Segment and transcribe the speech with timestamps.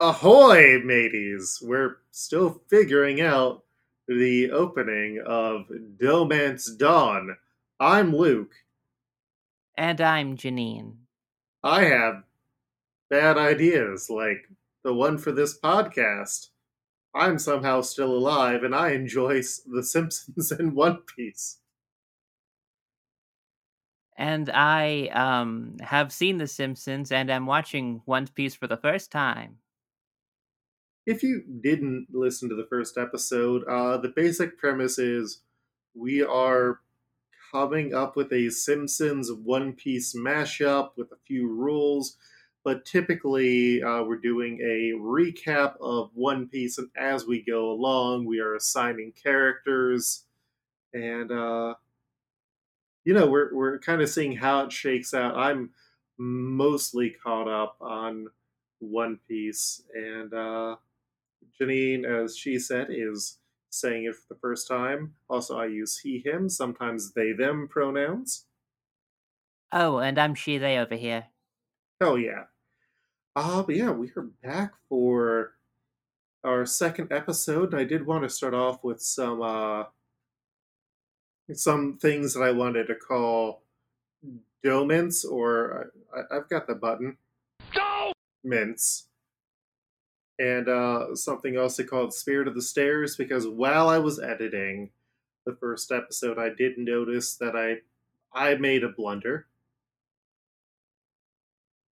[0.00, 1.58] Ahoy, mateys!
[1.60, 3.64] We're still figuring out
[4.08, 5.66] the opening of
[5.98, 7.36] Dohmance Dawn.
[7.78, 8.54] I'm Luke.
[9.76, 10.94] And I'm Janine.
[11.62, 12.22] I have
[13.10, 14.48] bad ideas, like
[14.82, 16.49] the one for this podcast.
[17.14, 21.58] I'm somehow still alive, and I enjoy The Simpsons and One Piece.
[24.16, 29.10] And I um, have seen The Simpsons and am watching One Piece for the first
[29.10, 29.58] time
[31.10, 35.40] if you didn't listen to the first episode, uh, the basic premise is
[35.94, 36.80] we are
[37.50, 42.16] coming up with a Simpsons One Piece mashup with a few rules,
[42.64, 48.26] but typically uh, we're doing a recap of One Piece, and as we go along,
[48.26, 50.24] we are assigning characters,
[50.92, 51.74] and uh,
[53.04, 55.36] you know we're we're kind of seeing how it shakes out.
[55.36, 55.70] I'm
[56.18, 58.28] mostly caught up on
[58.78, 60.76] One Piece, and uh,
[61.58, 63.38] Janine, as she said, is
[63.70, 65.14] saying it for the first time.
[65.28, 68.46] Also, I use he, him, sometimes they, them pronouns.
[69.72, 71.26] Oh, and I'm she, they over here.
[72.00, 72.44] Oh, yeah.
[73.36, 75.52] Uh, but yeah, we are back for
[76.42, 77.74] our second episode.
[77.74, 79.84] I did want to start off with some, uh,
[81.52, 83.62] some things that I wanted to call
[84.64, 87.16] doments, or I, have got the button.
[88.42, 89.08] Mints
[90.40, 94.90] and uh, something else they called Spirit of the Stairs because while I was editing
[95.44, 97.82] the first episode, I did notice that I
[98.32, 99.46] I made a blunder,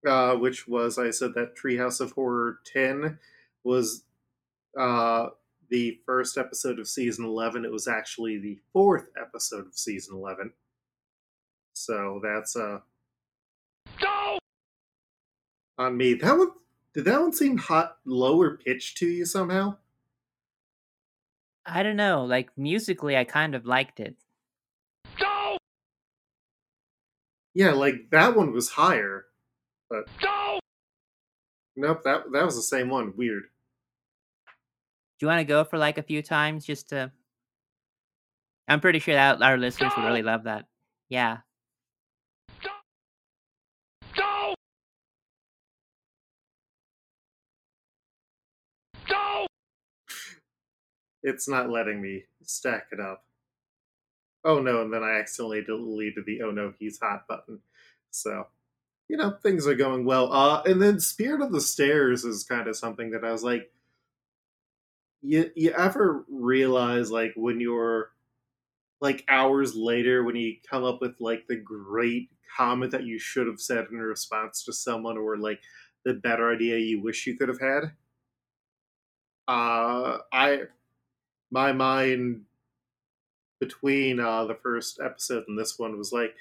[0.06, 3.18] uh, which was I said that Treehouse of Horror ten
[3.64, 4.04] was
[4.78, 5.28] uh,
[5.68, 7.64] the first episode of season eleven.
[7.64, 10.52] It was actually the fourth episode of season eleven.
[11.74, 12.78] So that's uh,
[14.03, 14.38] no!
[15.78, 16.15] on me.
[16.15, 16.50] That one
[16.94, 19.76] did that one seem hot, lower pitch to you somehow?
[21.65, 22.25] I don't know.
[22.25, 24.16] Like musically, I kind of liked it.
[25.20, 25.59] No.
[27.54, 29.26] Yeah, like that one was higher,
[29.91, 30.59] but no.
[31.76, 33.12] Nope that that was the same one.
[33.16, 33.44] Weird.
[35.19, 37.12] Do you want to go for like a few times just to?
[38.69, 40.03] I'm pretty sure that our listeners no!
[40.03, 40.66] would really love that.
[41.09, 41.38] Yeah.
[51.28, 53.25] it's not letting me stack it up.
[54.44, 57.60] Oh no, and then I accidentally deleted the oh no, he's hot button.
[58.10, 58.47] So,
[59.08, 60.32] you know, things are going well.
[60.32, 63.70] Uh and then Spirit of the Stairs is kind of something that I was like
[65.22, 68.10] you you ever realize like when you're
[69.00, 73.47] like hours later when you come up with like the great comment that you should
[73.47, 75.60] have said in response to someone or like
[76.04, 77.92] the better idea you wish you could have had?
[79.48, 80.62] Uh I
[81.50, 82.44] my mind
[83.60, 86.34] between uh, the first episode and this one was like,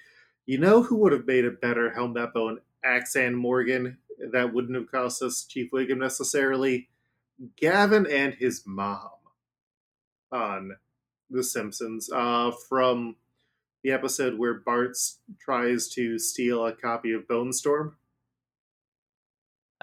[0.48, 3.98] you know who would have made a better Helmeppo and Axe-Hand Morgan
[4.32, 6.90] that wouldn't have cost us Chief Wiggum necessarily?
[7.58, 9.12] Gavin and his mom
[10.32, 10.72] on
[11.30, 13.18] The Simpsons uh, from
[13.84, 14.98] the episode where Bart
[15.40, 17.94] tries to steal a copy of Bonestorm.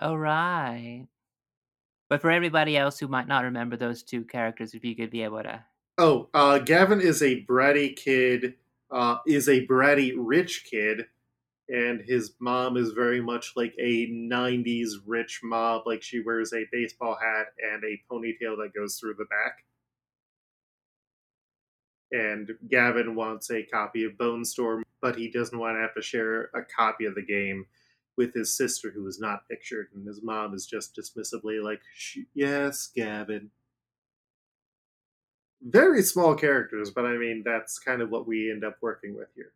[0.01, 1.07] Oh, right.
[2.09, 5.23] But for everybody else who might not remember those two characters, if you could be
[5.23, 5.65] able to.
[5.97, 8.55] Oh, uh, Gavin is a bratty kid,
[8.94, 11.06] uh, is a bratty rich kid,
[11.69, 15.82] and his mom is very much like a 90s rich mom.
[15.84, 19.65] Like she wears a baseball hat and a ponytail that goes through the back.
[22.12, 26.50] And Gavin wants a copy of Bonestorm, but he doesn't want to have to share
[26.55, 27.66] a copy of the game
[28.16, 31.82] with his sister who is not pictured, and his mom is just dismissively like,
[32.32, 33.50] "Yes, Gavin."
[35.64, 39.28] Very small characters, but I mean that's kind of what we end up working with
[39.34, 39.52] here.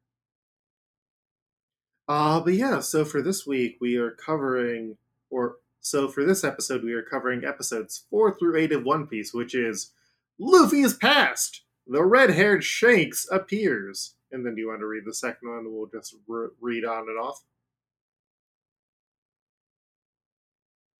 [2.08, 4.96] Uh, but yeah, so for this week we are covering,
[5.28, 9.34] or so for this episode we are covering episodes four through eight of One Piece,
[9.34, 9.92] which is
[10.38, 11.62] Luffy's past.
[11.86, 15.72] The red-haired Shanks appears, and then do you want to read the second one?
[15.72, 17.42] We'll just re- read on and off.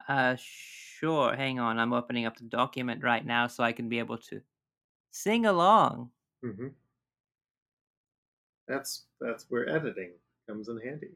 [0.08, 1.36] Uh, sure.
[1.36, 1.78] Hang on.
[1.78, 4.40] I'm opening up the document right now so I can be able to
[5.10, 6.10] sing along.
[6.44, 6.68] Mm-hmm.
[8.66, 10.12] That's that's where editing
[10.46, 11.10] comes in handy.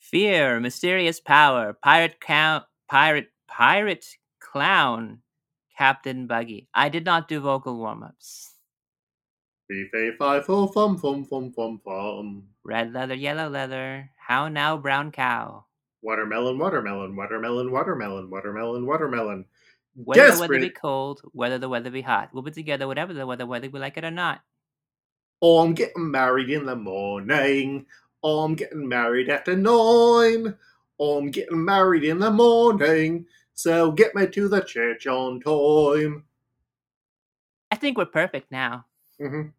[0.00, 4.06] Fear, mysterious power, pirate count, pirate, pirate
[4.40, 5.20] clown,
[5.76, 6.68] Captain Buggy.
[6.74, 8.54] I did not do vocal warm ups.
[9.68, 12.44] Beef a five oh fum fum fum fum fum.
[12.62, 14.10] Red leather, yellow leather.
[14.16, 15.64] How now, brown cow?
[16.02, 19.44] Watermelon, watermelon, watermelon, watermelon, watermelon, watermelon.
[19.96, 23.26] Whether the weather be cold, whether the weather be hot, we'll be together whatever the
[23.26, 24.42] weather, whether we like it or not.
[25.40, 27.86] Oh, I'm getting married in the morning.
[28.22, 30.56] Oh, I'm getting married at the nine.
[30.98, 33.26] Oh, I'm getting married in the morning.
[33.54, 36.24] So get me to the church on time.
[37.70, 38.84] I think we're perfect now.
[39.18, 39.52] Mhm.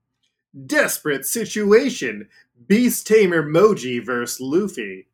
[0.65, 2.29] Desperate situation.
[2.67, 5.06] Beast Tamer Mohji versus Luffy.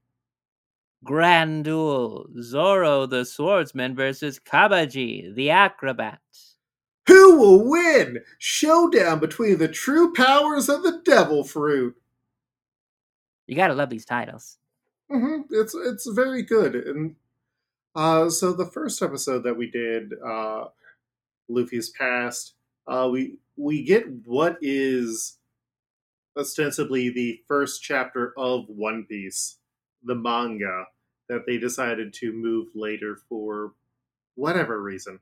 [1.04, 2.28] Grand duel.
[2.42, 6.20] Zoro the swordsman versus Cabaji the acrobat.
[7.08, 8.20] Who will win?
[8.40, 11.96] Showdown between the true powers of the Devil Fruit.
[13.48, 14.58] You gotta love these titles.
[15.12, 17.16] hmm It's it's very good, and
[17.96, 20.66] uh, so the first episode that we did, uh,
[21.50, 22.54] Luffy's past,
[22.88, 25.38] uh, we we get what is
[26.38, 29.58] ostensibly the first chapter of One Piece,
[30.04, 30.86] the manga
[31.30, 33.74] that they decided to move later for
[34.36, 35.20] whatever reason.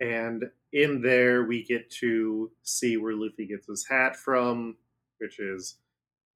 [0.00, 4.76] And in there, we get to see where Luffy gets his hat from,
[5.18, 5.76] which is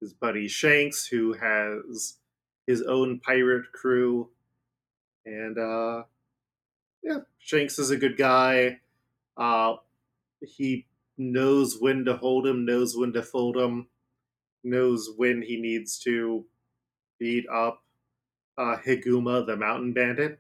[0.01, 2.19] his buddy Shanks, who has
[2.67, 4.31] his own pirate crew.
[5.25, 6.05] And uh,
[7.03, 8.81] yeah, Shanks is a good guy.
[9.37, 9.77] Uh,
[10.41, 10.87] he
[11.19, 13.89] knows when to hold him, knows when to fold him,
[14.67, 16.45] knows when he needs to
[17.19, 17.83] beat up
[18.59, 20.39] uh, Higuma, the mountain bandit,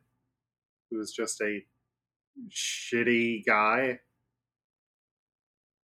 [0.90, 1.64] who is just a
[2.50, 4.00] shitty guy.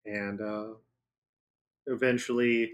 [0.05, 0.67] And uh,
[1.87, 2.73] eventually,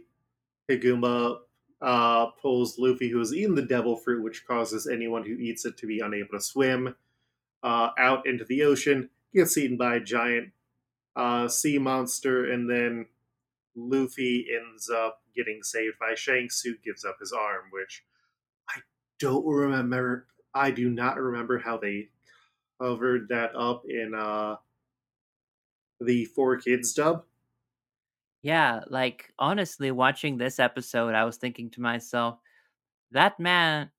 [0.70, 1.40] Higuma
[1.82, 5.78] uh, pulls Luffy, who has eaten the devil fruit, which causes anyone who eats it
[5.78, 6.96] to be unable to swim,
[7.64, 10.52] uh, out into the ocean, gets eaten by a giant
[11.16, 13.08] uh, sea monster, and then
[13.78, 18.04] Luffy ends up getting saved by Shanks, who gives up his arm, which
[18.70, 18.80] I
[19.20, 20.28] don't remember.
[20.54, 22.10] I do not remember how they
[22.82, 24.56] covered that up in uh,
[26.02, 27.24] the Four Kids dub.
[28.42, 32.40] Yeah, like honestly, watching this episode, I was thinking to myself,
[33.12, 33.92] that man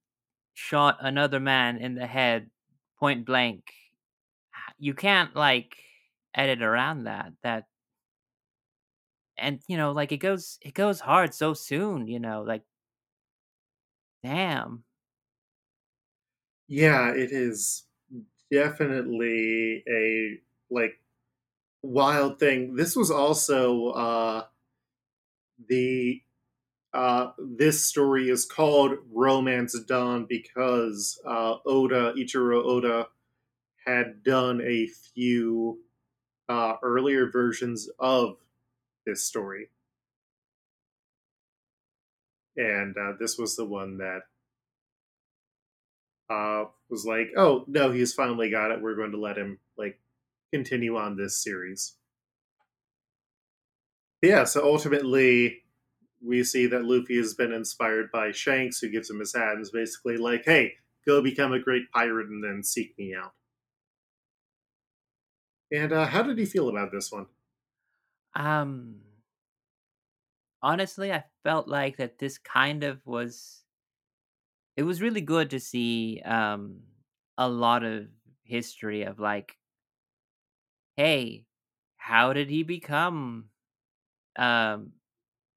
[0.55, 2.51] shot another man in the head
[2.99, 3.73] point blank.
[4.79, 5.77] You can't like
[6.35, 7.33] edit around that.
[7.43, 7.68] That
[9.39, 12.65] and you know, like it goes it goes hard so soon, you know, like
[14.23, 14.85] damn.
[16.67, 17.87] Yeah, it is
[18.51, 20.41] definitely a
[20.71, 21.01] like
[21.83, 22.77] wild thing.
[22.77, 24.49] This was also uh
[25.69, 26.23] the
[26.95, 33.09] uh this story is called Romance Dawn because uh Oda Eiichiro Oda
[33.87, 35.83] had done a few
[36.49, 38.39] uh earlier versions of
[39.09, 39.71] this story.
[42.57, 44.23] And uh, this was the one that
[46.29, 48.83] uh, was like, "Oh no, he's finally got it.
[48.83, 49.99] We're going to let him like
[50.53, 51.95] continue on this series."
[54.21, 55.63] Yeah, so ultimately,
[56.21, 59.63] we see that Luffy has been inspired by Shanks, who gives him his hat and
[59.63, 60.75] is basically like, "Hey,
[61.07, 63.33] go become a great pirate and then seek me out."
[65.71, 67.27] And uh, how did he feel about this one?
[68.35, 68.97] Um
[70.63, 73.65] honestly, I felt like that this kind of was
[74.77, 76.83] it was really good to see um
[77.37, 78.09] a lot of
[78.45, 79.57] history of like
[80.97, 81.47] hey,
[81.97, 83.51] how did he become
[84.37, 84.95] um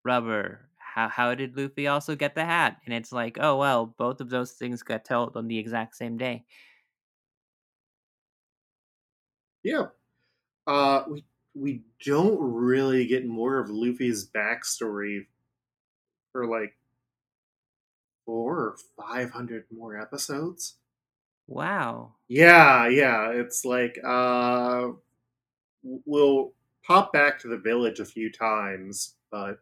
[0.05, 0.70] rubber?
[0.77, 2.81] How how did Luffy also get the hat?
[2.86, 6.17] And it's like, oh well, both of those things got told on the exact same
[6.17, 6.46] day.
[9.63, 9.88] Yeah,
[10.67, 15.25] uh, we we don't really get more of Luffy's backstory
[16.31, 16.74] for like
[18.25, 20.75] four or five hundred more episodes.
[21.48, 22.13] Wow.
[22.27, 23.31] Yeah, yeah.
[23.31, 24.89] It's like uh
[25.84, 26.53] we'll
[26.86, 29.60] pop back to the village a few times, but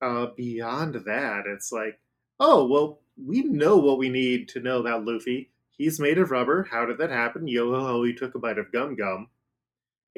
[0.00, 1.98] uh beyond that, it's like,
[2.40, 5.50] oh well, we know what we need to know about Luffy.
[5.76, 6.66] He's made of rubber.
[6.70, 7.46] How did that happen?
[7.46, 9.28] Yo ho ho, he took a bite of gum gum,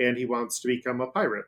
[0.01, 1.45] and he wants to become a pirate.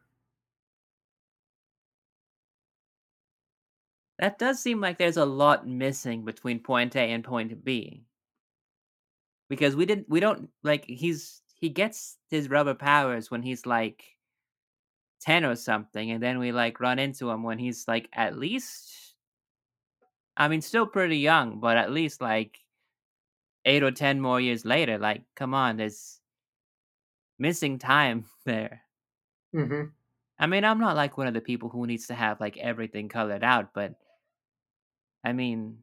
[4.18, 8.04] That does seem like there's a lot missing between point A and point B.
[9.49, 14.04] Because we didn't we don't like he's he gets his rubber powers when he's like
[15.21, 19.14] 10 or something and then we like run into him when he's like at least
[20.37, 22.59] I mean still pretty young, but at least like
[23.64, 24.99] eight or ten more years later.
[24.99, 26.21] Like, come on, there's
[27.42, 28.82] missing time there.
[29.52, 29.92] hmm
[30.38, 33.08] I mean, I'm not like one of the people who needs to have like everything
[33.08, 33.94] colored out, but
[35.25, 35.82] I mean,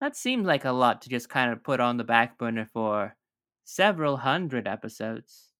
[0.00, 3.16] that seems like a lot to just kind of put on the back burner for
[3.64, 5.50] several hundred episodes.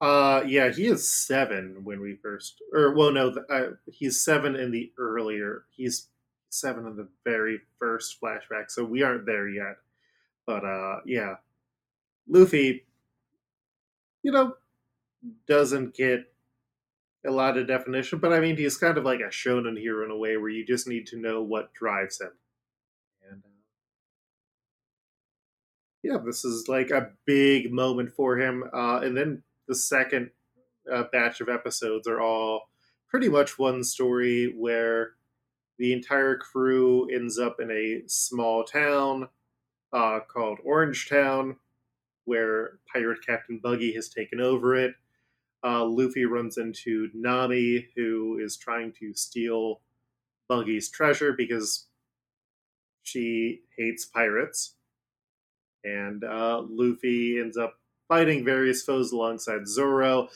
[0.00, 4.72] Uh, yeah, he is seven when we first, or well, no, uh, he's seven in
[4.72, 5.64] the earlier.
[5.70, 6.08] He's
[6.50, 9.76] seven in the very first flashback, so we aren't there yet.
[10.46, 11.36] But uh, yeah,
[12.28, 12.86] Luffy,
[14.22, 14.54] you know,
[15.46, 16.32] doesn't get
[17.26, 20.10] a lot of definition, but I mean, he's kind of like a shonen hero in
[20.10, 22.32] a way where you just need to know what drives him.
[23.30, 23.48] And uh,
[26.02, 28.64] yeah, this is like a big moment for him.
[28.72, 30.30] Uh, and then the second
[30.92, 32.68] uh, batch of episodes are all
[33.08, 35.12] pretty much one story where
[35.78, 39.28] the entire crew ends up in a small town
[39.92, 41.56] uh, called Orange Town,
[42.24, 44.94] where Pirate Captain Buggy has taken over it.
[45.64, 49.80] Uh, Luffy runs into Nami, who is trying to steal
[50.48, 51.86] Buggy's treasure because
[53.02, 54.74] she hates pirates.
[55.84, 57.74] And uh, Luffy ends up
[58.08, 60.28] fighting various foes alongside Zoro,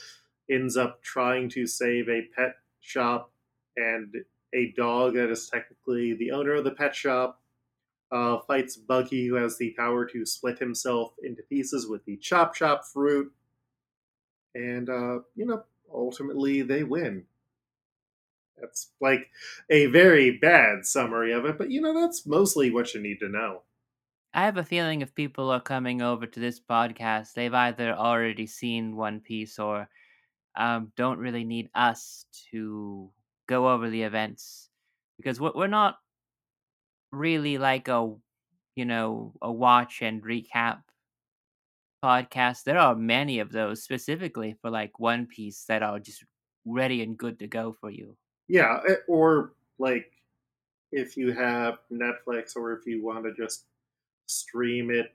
[0.51, 3.31] ends up trying to save a pet shop
[3.77, 4.15] and
[4.55, 7.41] a dog that is technically the owner of the pet shop.
[8.11, 12.55] Uh, fights Buggy, who has the power to split himself into pieces with the Chop
[12.55, 13.33] Chop fruit.
[14.55, 17.25] And, uh, you know, ultimately they win.
[18.59, 19.31] That's like
[19.69, 23.29] a very bad summary of it, but you know, that's mostly what you need to
[23.29, 23.63] know.
[24.33, 28.47] I have a feeling if people are coming over to this podcast, they've either already
[28.47, 29.89] seen One Piece or
[30.57, 33.11] um, don't really need us to
[33.47, 34.69] go over the events
[35.17, 35.99] because we're we're not
[37.13, 38.13] really like a
[38.75, 40.83] you know a watch and recap
[42.03, 42.65] podcast.
[42.65, 46.25] There are many of those specifically for like One Piece that are just
[46.65, 48.17] ready and good to go for you.
[48.49, 50.13] Yeah, eh, or like
[50.93, 53.65] if you have Netflix or if you want to just
[54.27, 55.15] stream it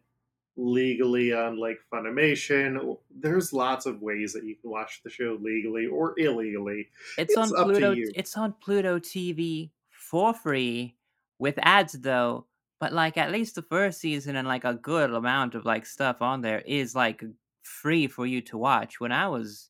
[0.57, 5.87] legally on like Funimation, there's lots of ways that you can watch the show legally
[5.87, 6.89] or illegally.
[7.17, 7.95] It's, It's on Pluto.
[7.95, 10.95] It's on Pluto TV for free
[11.41, 12.45] with ads though.
[12.79, 16.21] But like at least the first season and like a good amount of like stuff
[16.21, 17.23] on there is like
[17.63, 18.99] free for you to watch.
[18.99, 19.69] When I was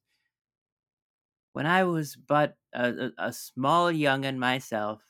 [1.53, 5.01] when I was but a, a, small youngin myself,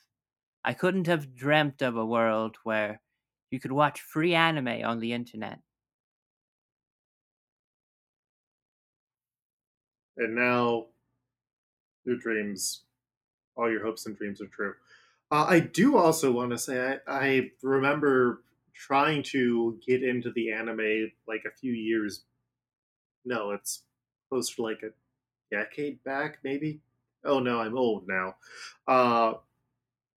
[0.63, 3.01] I couldn't have dreamt of a world where
[3.51, 5.59] you could watch free anime on the internet.
[10.17, 10.87] And now
[12.05, 12.81] your dreams,
[13.55, 14.73] all your hopes and dreams are true.
[15.31, 20.51] Uh, I do also want to say I, I remember trying to get into the
[20.51, 22.25] anime like a few years.
[23.23, 23.83] No, it's
[24.29, 26.81] close to like a decade back, maybe.
[27.23, 28.35] Oh no, I'm old now.
[28.87, 29.33] Uh,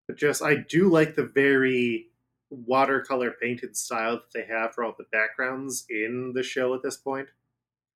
[0.07, 2.09] but just I do like the very
[2.49, 6.97] watercolor painted style that they have for all the backgrounds in the show at this
[6.97, 7.27] point.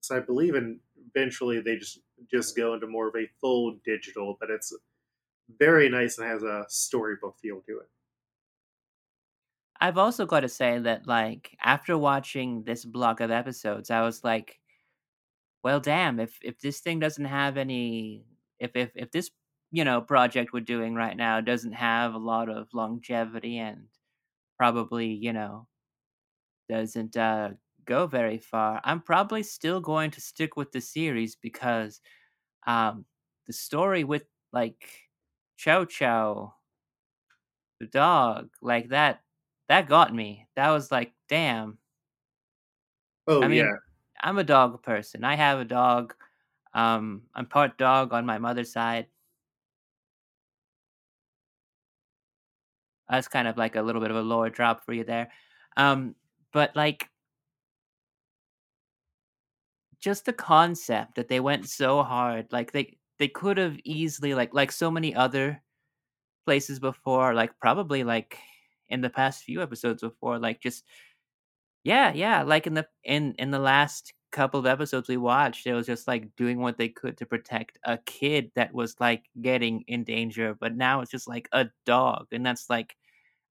[0.02, 0.80] So I believe in
[1.14, 2.00] eventually they just
[2.32, 4.74] just go into more of a full digital, but it's
[5.58, 7.90] very nice and has a storybook feel to it.
[9.82, 14.24] I've also got to say that like after watching this block of episodes, I was
[14.24, 14.60] like,
[15.64, 18.26] well damn, if if this thing doesn't have any
[18.60, 19.32] if if if this,
[19.72, 23.88] you know, project we're doing right now doesn't have a lot of longevity and
[24.58, 25.68] probably, you know,
[26.70, 27.52] doesn't uh
[27.86, 32.02] go very far, I'm probably still going to stick with the series because
[32.68, 33.06] um
[33.48, 35.09] the story with like
[35.60, 36.54] Chow Chow
[37.82, 39.22] the dog like that
[39.68, 40.48] that got me.
[40.56, 41.78] That was like damn.
[43.28, 43.76] Oh i mean yeah,
[44.22, 45.26] i'm a dog person.
[45.26, 46.16] I have a dog.
[46.74, 49.08] Um i'm part dog on my mother's side.
[53.10, 55.30] That's kind of like a little bit of a lower drop for you there.
[55.76, 56.16] Um
[56.54, 57.10] but like
[60.00, 64.54] just the concept that they went so hard like they they could have easily like
[64.54, 65.62] like so many other
[66.46, 68.38] places before like probably like
[68.90, 70.86] in the past few episodes before like just
[71.84, 75.74] Yeah, yeah, like in the in in the last couple of episodes we watched, it
[75.74, 79.84] was just like doing what they could to protect a kid that was like getting
[79.88, 82.96] in danger, but now it's just like a dog and that's like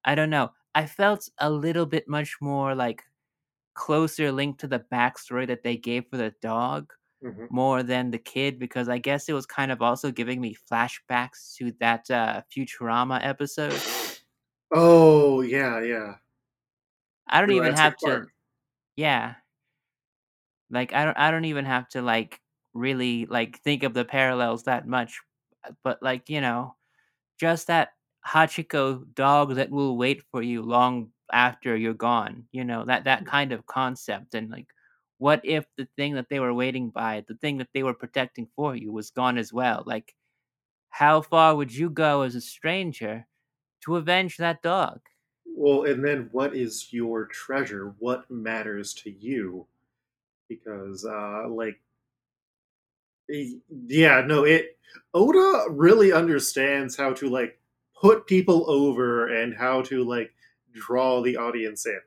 [0.05, 0.51] I don't know.
[0.75, 3.03] I felt a little bit much more like
[3.75, 8.17] closer linked to the backstory that they gave for the dog hmm more than the
[8.17, 12.41] kid because I guess it was kind of also giving me flashbacks to that uh
[12.55, 13.79] Futurama episode.
[14.71, 16.15] Oh yeah, yeah.
[17.27, 18.27] I don't even Jurassic have to.
[18.95, 19.35] Yeah,
[20.71, 21.17] like I don't.
[21.17, 22.39] I don't even have to like
[22.73, 25.19] really like think of the parallels that much.
[25.83, 26.75] But like you know,
[27.39, 27.89] just that
[28.27, 32.45] Hachiko dog that will wait for you long after you're gone.
[32.51, 34.67] You know that that kind of concept and like.
[35.19, 38.47] What if the thing that they were waiting by, the thing that they were protecting
[38.55, 39.83] for you, was gone as well?
[39.85, 40.15] Like,
[40.89, 43.27] how far would you go as a stranger
[43.81, 45.01] to avenge that dog?
[45.45, 47.93] Well, and then what is your treasure?
[47.99, 49.67] What matters to you?
[50.47, 51.79] Because, uh, like,
[53.27, 54.77] yeah, no, it.
[55.13, 57.59] Oda really understands how to, like,
[58.01, 60.33] put people over and how to, like,
[60.73, 61.99] draw the audience in.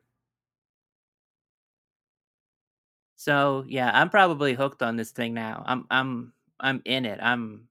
[3.23, 5.63] So yeah, I'm probably hooked on this thing now.
[5.65, 7.21] I'm I'm I'm in it.
[7.23, 7.69] I'm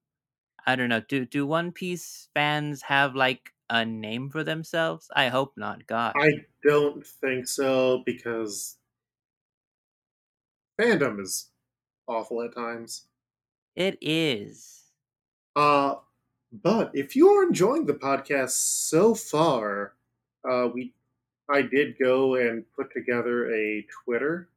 [0.66, 1.02] I don't know.
[1.02, 5.10] Do do One Piece fans have like a name for themselves?
[5.14, 5.86] I hope not.
[5.88, 6.14] God.
[6.16, 8.78] I don't think so because
[10.80, 11.50] fandom is
[12.08, 13.08] awful at times.
[13.76, 14.86] It is.
[15.54, 15.96] Uh,
[16.54, 19.96] but if you are enjoying the podcast so far,
[20.50, 20.94] uh, we
[21.50, 24.48] I did go and put together a Twitter.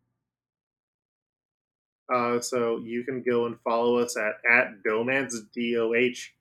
[2.13, 6.35] Uh, so you can go and follow us at at Dohmance D O H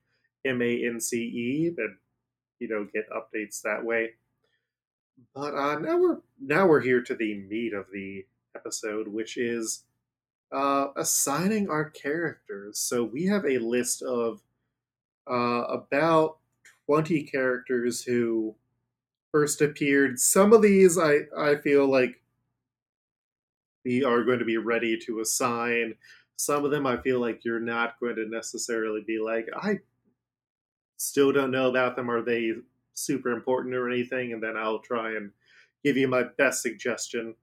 [0.46, 1.96] M A N C E, and
[2.60, 4.12] you know get updates that way.
[5.34, 9.84] But uh, now we're now we're here to the meat of the episode, which is
[10.52, 12.78] uh, assigning our characters.
[12.78, 14.42] So we have a list of
[15.30, 16.38] uh, about
[16.86, 18.56] 20 characters who
[19.32, 20.20] first appeared.
[20.20, 22.22] Some of these I, I feel like
[23.86, 25.96] we are going to be ready to assign.
[26.36, 29.80] Some of them I feel like you're not going to necessarily be like, I
[30.98, 32.10] still don't know about them.
[32.10, 32.54] Are they
[32.94, 34.34] super important or anything?
[34.34, 35.32] And then I'll try and
[35.84, 37.36] give you my best suggestion.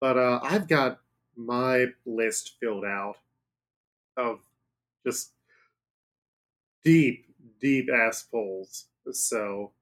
[0.00, 1.00] But uh, I've got
[1.36, 3.16] my list filled out
[4.16, 4.40] of
[5.06, 5.32] just
[6.84, 7.26] deep,
[7.60, 8.26] deep ass.
[9.12, 9.72] So,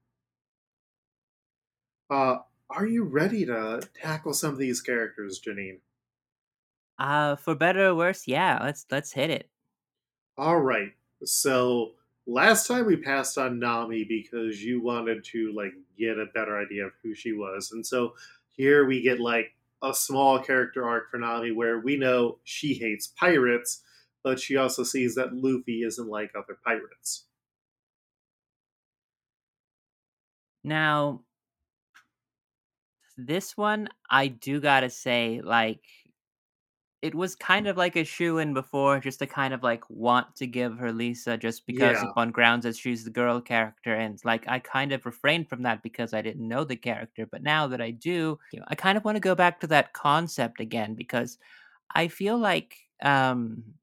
[2.09, 2.37] uh,
[2.69, 5.81] are you ready to tackle some of these characters, Janine?
[6.99, 9.49] Uh for better or worse, yeah, let's let's hit it.
[10.37, 10.93] All right.
[11.23, 16.57] So, last time we passed on Nami because you wanted to like get a better
[16.57, 17.71] idea of who she was.
[17.71, 18.15] And so
[18.49, 23.07] here we get like a small character arc for Nami where we know she hates
[23.07, 23.83] pirates,
[24.23, 27.25] but she also sees that Luffy isn't like other pirates.
[30.63, 31.25] Now
[33.27, 35.85] this one I do gotta say, like
[37.01, 40.35] it was kind of like a shoe in before, just to kind of like want
[40.35, 42.03] to give her Lisa just because Yeah.
[42.03, 43.95] upon grounds that she's the girl character.
[43.95, 47.25] And like I kind of refrained from that because I didn't know the character.
[47.25, 50.59] But now that I do, I kind of want to go back to that concept
[50.59, 51.37] again because
[51.93, 53.75] I feel like um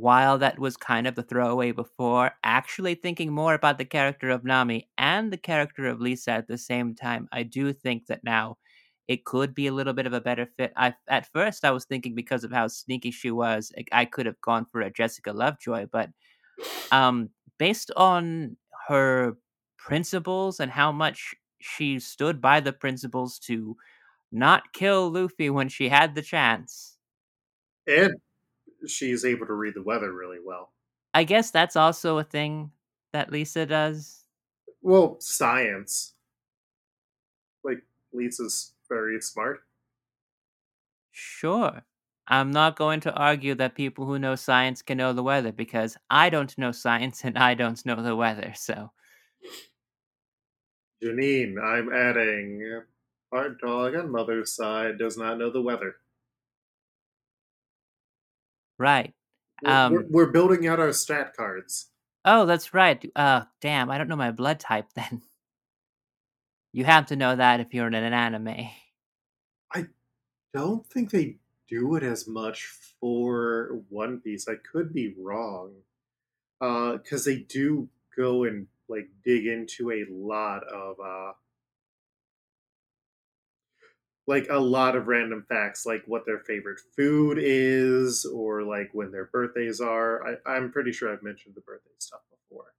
[0.00, 4.44] while that was kind of the throwaway before, actually thinking more about the character of
[4.44, 8.58] Nami and the character of Lisa at the same time, I do think that now
[9.08, 10.72] it could be a little bit of a better fit.
[10.76, 14.40] I at first I was thinking because of how sneaky she was, I could have
[14.40, 16.10] gone for a Jessica Lovejoy, but
[16.92, 18.56] um, based on
[18.88, 19.36] her
[19.78, 23.76] principles and how much she stood by the principles to
[24.32, 26.98] not kill Luffy when she had the chance.
[27.96, 28.14] And
[28.86, 30.72] she's able to read the weather really well.
[31.14, 32.70] I guess that's also a thing
[33.12, 34.24] that Lisa does.
[34.82, 36.14] Well, science.
[37.64, 39.60] Like, Lisa's very smart.
[41.10, 41.82] Sure.
[42.28, 45.96] I'm not going to argue that people who know science can know the weather because
[46.10, 48.52] I don't know science and I don't know the weather.
[48.54, 48.90] So,
[51.02, 52.82] Janine, I'm adding
[53.30, 55.96] part dog on mother's side does not know the weather.
[58.78, 59.14] Right.
[59.62, 61.90] We're, Um, we're, we're building out our stat cards.
[62.24, 63.04] Oh, that's right.
[63.14, 65.22] Uh, damn, I don't know my blood type then.
[66.72, 68.68] You have to know that if you're in an anime.
[69.72, 69.86] I
[70.52, 71.36] don't think they
[71.68, 72.68] do it as much
[73.00, 74.46] for One Piece.
[74.48, 75.72] I could be wrong.
[76.60, 81.32] Because they do go and like dig into a lot of uh
[84.26, 89.10] like a lot of random facts like what their favorite food is or like when
[89.12, 92.74] their birthdays are I, i'm pretty sure i've mentioned the birthday stuff before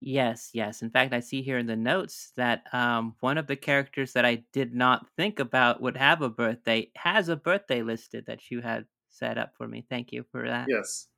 [0.00, 0.82] Yes, yes.
[0.82, 4.24] In fact, I see here in the notes that um, one of the characters that
[4.24, 8.60] I did not think about would have a birthday has a birthday listed that you
[8.60, 9.84] had set up for me.
[9.88, 10.72] Thank you for that.
[10.72, 11.08] yes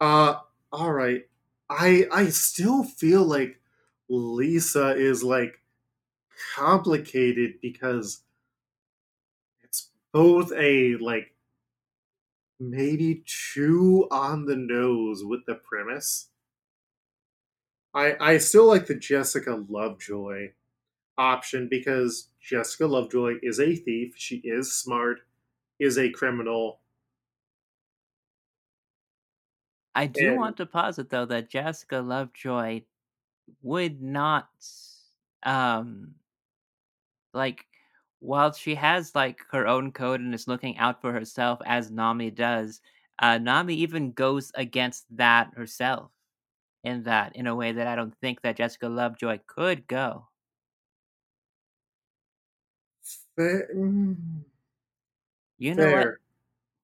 [0.00, 0.40] uh
[0.72, 1.28] all right
[1.70, 3.60] i i still feel like
[4.08, 5.60] lisa is like
[6.54, 8.24] complicated because
[10.16, 11.34] both a like
[12.60, 16.28] maybe too on the nose with the premise.
[17.94, 20.52] I I still like the Jessica Lovejoy
[21.18, 24.16] option because Jessica Lovejoy is a thief.
[24.16, 25.22] She is smart,
[25.78, 26.80] is a criminal.
[29.94, 32.84] I do And- want to posit though that Jessica Lovejoy
[33.62, 34.50] would not
[35.44, 36.16] um
[37.32, 37.66] like
[38.26, 42.30] while she has like her own code and is looking out for herself as Nami
[42.30, 42.80] does,
[43.20, 46.10] uh Nami even goes against that herself
[46.84, 50.28] in that in a way that I don't think that Jessica Lovejoy could go.
[53.36, 54.16] Fa- mm,
[55.58, 56.08] You know what?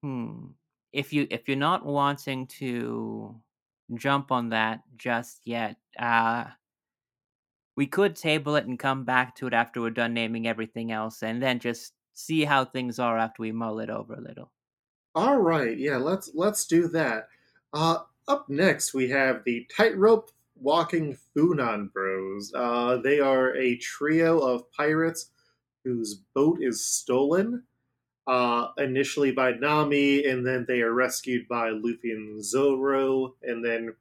[0.03, 0.47] Hmm.
[0.93, 3.41] If you if you're not wanting to
[3.95, 6.47] jump on that just yet, uh
[7.77, 11.23] we could table it and come back to it after we're done naming everything else
[11.23, 14.51] and then just see how things are after we mull it over a little.
[15.15, 17.29] All right, yeah, let's let's do that.
[17.73, 22.53] Uh, up next, we have the tightrope walking Funan Bros.
[22.55, 25.31] Uh, they are a trio of pirates
[25.85, 27.65] whose boat is stolen.
[28.25, 33.97] Uh, initially by Nami, and then they are rescued by Luffy and Zoro, and then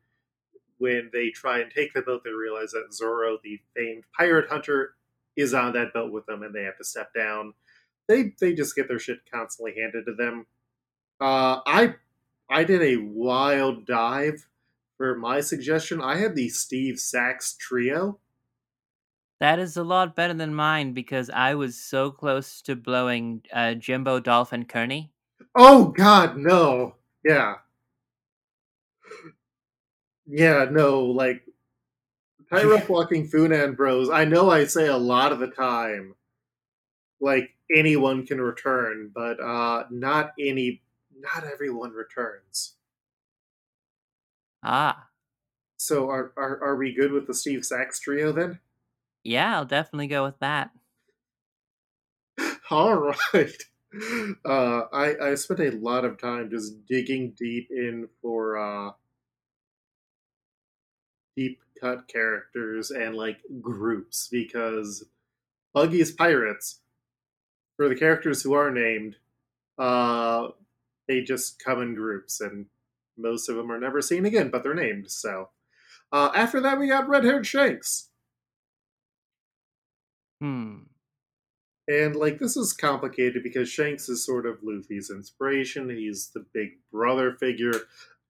[0.82, 4.96] when they try and take the boat, they realize that Zoro, the famed pirate hunter,
[5.38, 7.54] is on that boat with them, and they have to step down.
[8.08, 10.48] They they just get their shit constantly handed to them.
[11.22, 11.96] Uh, I
[12.50, 14.48] I did a wild dive
[14.98, 16.02] for my suggestion.
[16.02, 18.20] I had the Steve Sachs trio.
[19.40, 23.76] That is a lot better than mine because I was so close to blowing uh,
[23.76, 25.12] Jimbo, Dolphin Kearney.
[25.56, 26.96] Oh God, no!
[27.24, 27.58] Yeah,
[30.32, 31.02] yeah, no.
[31.06, 31.44] Like
[32.50, 34.10] tightrope walking Funan Bros.
[34.10, 36.16] I know I say a lot of the time,
[37.20, 40.82] like anyone can return, but uh, not any,
[41.18, 42.76] not everyone returns.
[44.64, 45.12] Ah,
[45.76, 48.62] So are are are we good with the Steve Sachs trio then?
[49.24, 50.72] yeah, I'll definitely go with that.
[52.70, 53.64] All right.
[54.46, 58.92] Uh, I I spent a lot of time just digging deep in for uh,
[61.36, 65.06] deep cut characters and like groups because
[65.74, 66.80] Buggy's Pirates,
[67.78, 69.16] for the characters who are named,
[69.78, 70.50] uh,
[71.08, 72.68] they just come in groups and
[73.18, 75.10] most of them are never seen again, but they're named.
[75.10, 75.50] So
[76.12, 78.10] uh, after that, we got Red Haired Shanks.
[80.40, 80.84] Hmm.
[81.88, 85.90] And like this is complicated because Shanks is sort of Luffy's inspiration.
[85.90, 87.74] He's the big brother figure.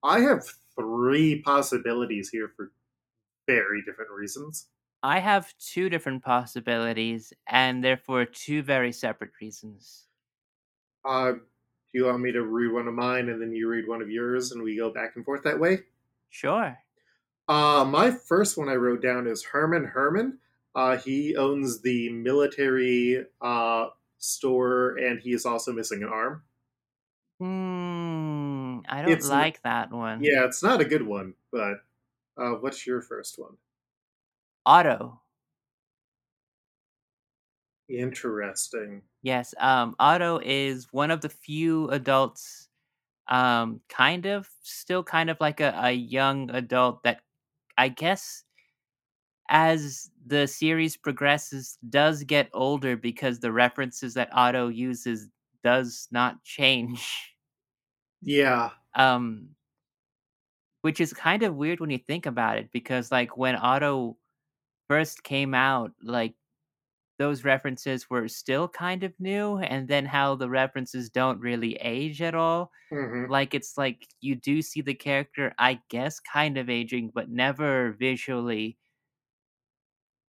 [0.02, 0.44] I have
[0.78, 2.72] three possibilities here for
[3.46, 4.68] very different reasons.
[5.02, 10.06] I have two different possibilities, and therefore two very separate reasons.
[11.04, 11.40] Uh, do
[11.92, 14.52] you want me to read one of mine and then you read one of yours
[14.52, 15.84] and we go back and forth that way?
[16.30, 16.78] Sure.
[17.48, 20.38] Uh, my first one I wrote down is Herman Herman.
[20.74, 26.44] Uh, he owns the military uh, store and he is also missing an arm.
[27.40, 28.80] Hmm.
[28.88, 30.22] I don't It's like that one.
[30.22, 31.78] Yeah, it's not a good one, but
[32.36, 33.56] uh, what's your first one?
[34.66, 35.22] Otto.
[37.88, 39.02] Interesting.
[39.22, 39.54] Yes.
[39.58, 39.94] Um.
[39.98, 42.68] Otto is one of the few adults.
[43.28, 43.82] Um.
[43.88, 47.22] Kind of still kind of like a, a young adult that,
[47.78, 48.44] I guess,
[49.48, 55.28] as the series progresses, does get older because the references that Otto uses
[55.62, 57.36] does not change.
[58.22, 58.72] Yeah.
[58.94, 59.54] um
[60.82, 64.18] which is kind of weird when you think about it because like when Otto
[64.88, 66.34] first came out like
[67.18, 72.22] those references were still kind of new and then how the references don't really age
[72.22, 72.72] at all.
[72.90, 77.30] Hmm like it's like you do see the character I guess kind of aging but
[77.30, 78.78] never visually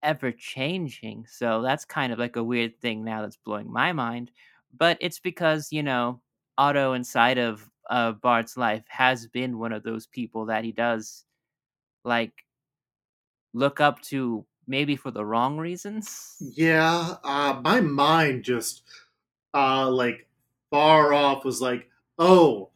[0.01, 4.31] ever changing so that's kind of like a weird thing now that's blowing my mind
[4.73, 6.21] but it's because you know
[6.57, 11.25] Otto inside of uh, Bart's life has been one of those people that he does
[12.03, 12.33] like
[13.53, 16.37] look up to maybe for the wrong reasons.
[16.39, 17.15] Yeah.
[17.23, 18.83] Uh, my mind just
[19.53, 20.27] uh, like
[20.71, 22.69] far off was like, oh,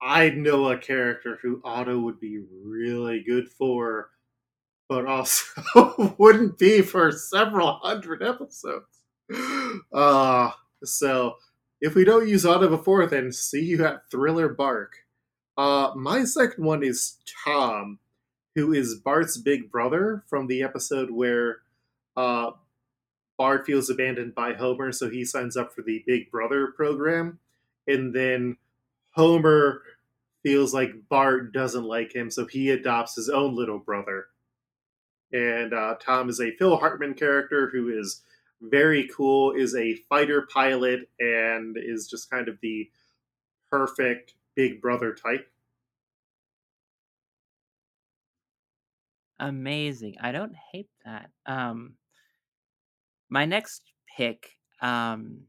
[0.00, 4.10] I know a character who Otto would be really good for,
[4.88, 8.84] but also wouldn't be for several hundred episodes.
[9.92, 10.50] Uh,
[10.84, 11.36] so
[11.84, 15.04] if we don't use Otto before, then see you at Thriller Bark.
[15.58, 17.98] Uh, my second one is Tom,
[18.54, 21.58] who is Bart's big brother from the episode where
[22.16, 22.52] uh,
[23.36, 27.38] Bart feels abandoned by Homer, so he signs up for the Big Brother program.
[27.86, 28.56] And then
[29.10, 29.82] Homer
[30.42, 34.28] feels like Bart doesn't like him, so he adopts his own little brother.
[35.34, 38.22] And uh, Tom is a Phil Hartman character who is
[38.70, 42.90] very cool, is a fighter pilot, and is just kind of the
[43.70, 45.48] perfect Big Brother type.
[49.38, 50.16] Amazing.
[50.20, 51.30] I don't hate that.
[51.46, 51.96] Um,
[53.28, 53.82] my next
[54.16, 54.50] pick,
[54.80, 55.46] um,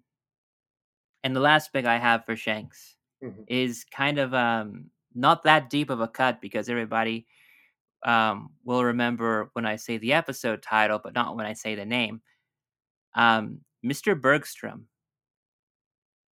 [1.24, 3.46] and the last pick I have for Shanks Mhm.
[3.48, 7.28] is kind of um not that deep of a cut because everybody
[8.04, 11.86] um will remember when I say the episode title, but not when I say the
[11.86, 12.22] name.
[13.16, 14.20] Um, Mr.
[14.20, 14.88] Bergstrom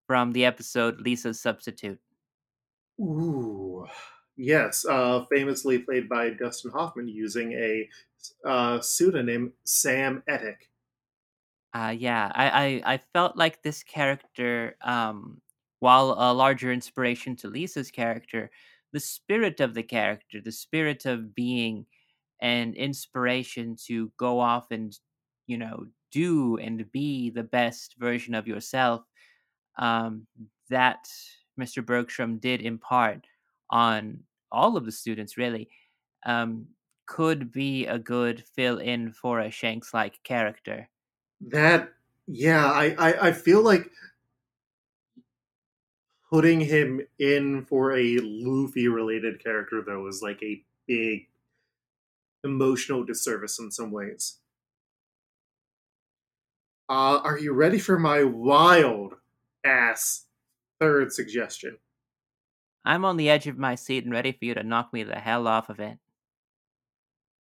[0.08, 2.00] from the episode Lisa's Substitute.
[3.00, 3.88] Ooh,
[4.36, 7.90] yes, uh, famously played by Dustin Hoffman using a
[8.46, 10.68] uh, pseudonym Sam Etic.
[11.74, 15.42] Uh, yeah, I, I, I felt like this character, um,
[15.80, 18.50] while a larger inspiration to Lisa's character,
[18.92, 21.86] the spirit of the character, the spirit of being
[22.42, 24.98] an inspiration to go off and,
[25.46, 29.04] you know, do and be the best version of yourself,
[29.78, 30.28] um,
[30.70, 31.08] that
[31.60, 31.86] Mr.
[31.86, 33.26] Bergstrom did impart
[33.70, 34.20] on
[34.52, 35.70] all of the students, really,
[36.26, 36.68] um,
[37.06, 40.90] could be a good fill in for a Shanks like character.
[41.42, 41.94] That,
[42.28, 43.90] yeah, I, I, I feel like
[46.30, 51.28] putting him in for a Luffy related character, though, is like a big
[52.44, 54.39] emotional disservice in some ways.
[56.90, 59.14] Uh, are you ready for my wild
[59.64, 60.26] ass
[60.80, 61.78] third suggestion?
[62.84, 65.20] I'm on the edge of my seat and ready for you to knock me the
[65.20, 66.00] hell off of it.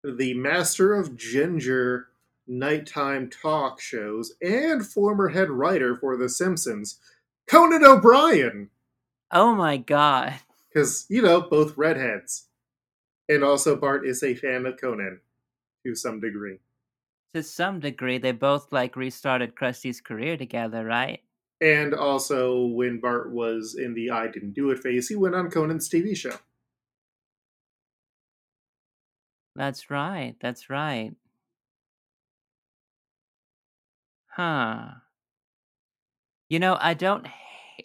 [0.04, 2.08] The master of ginger
[2.46, 6.98] nighttime talk shows and former head writer for The Simpsons,
[7.48, 8.68] Conan O'Brien.
[9.32, 10.34] Oh my god.
[10.68, 12.48] Because, you know, both redheads.
[13.30, 15.20] And also, Bart is a fan of Conan
[15.86, 16.58] to some degree.
[17.34, 21.22] To some degree, they both like restarted Krusty's career together, right?
[21.60, 25.50] And also, when Bart was in the I Didn't Do It phase, he went on
[25.50, 26.38] Conan's TV show.
[29.54, 30.36] That's right.
[30.40, 31.14] That's right.
[34.28, 35.00] Huh.
[36.48, 37.26] You know, I don't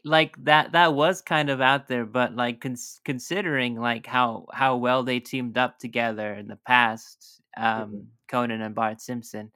[0.06, 0.72] like that.
[0.74, 5.20] That was kind of out there, but like cons- considering like how how well they
[5.20, 9.52] teamed up together in the past, um, Conan and Bart Simpson.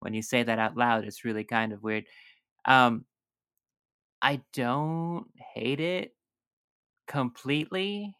[0.00, 2.04] When you say that out loud, it's really kind of weird.
[2.64, 3.04] Um,
[4.22, 6.14] I don't hate it
[7.06, 8.14] completely,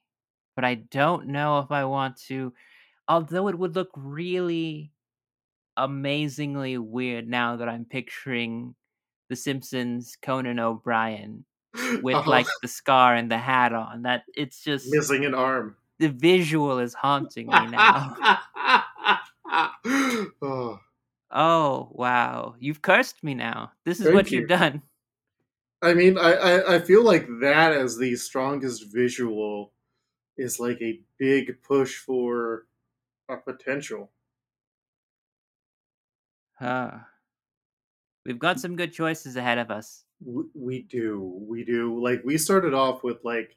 [0.56, 2.52] but I don't know if I want to.
[3.08, 4.92] Although it would look really
[5.76, 8.74] amazingly weird now that I'm picturing
[9.28, 11.44] The Simpsons Conan O'Brien
[12.02, 12.30] with Uh-huh.
[12.30, 14.02] like the scar and the hat on.
[14.02, 15.76] That it's just missing an arm.
[15.98, 18.16] the visual is haunting me now.
[20.42, 20.80] oh,
[21.30, 23.72] oh wow, you've cursed me now.
[23.84, 24.40] This is Thank what you.
[24.40, 24.82] you've done.
[25.80, 29.72] I mean, I, I, I feel like that as the strongest visual
[30.36, 32.66] is like a big push for
[33.28, 34.10] a potential.
[36.58, 36.90] Huh.
[38.26, 40.04] We've got some good choices ahead of us.
[40.24, 42.02] We, we do, we do.
[42.02, 43.56] Like we started off with like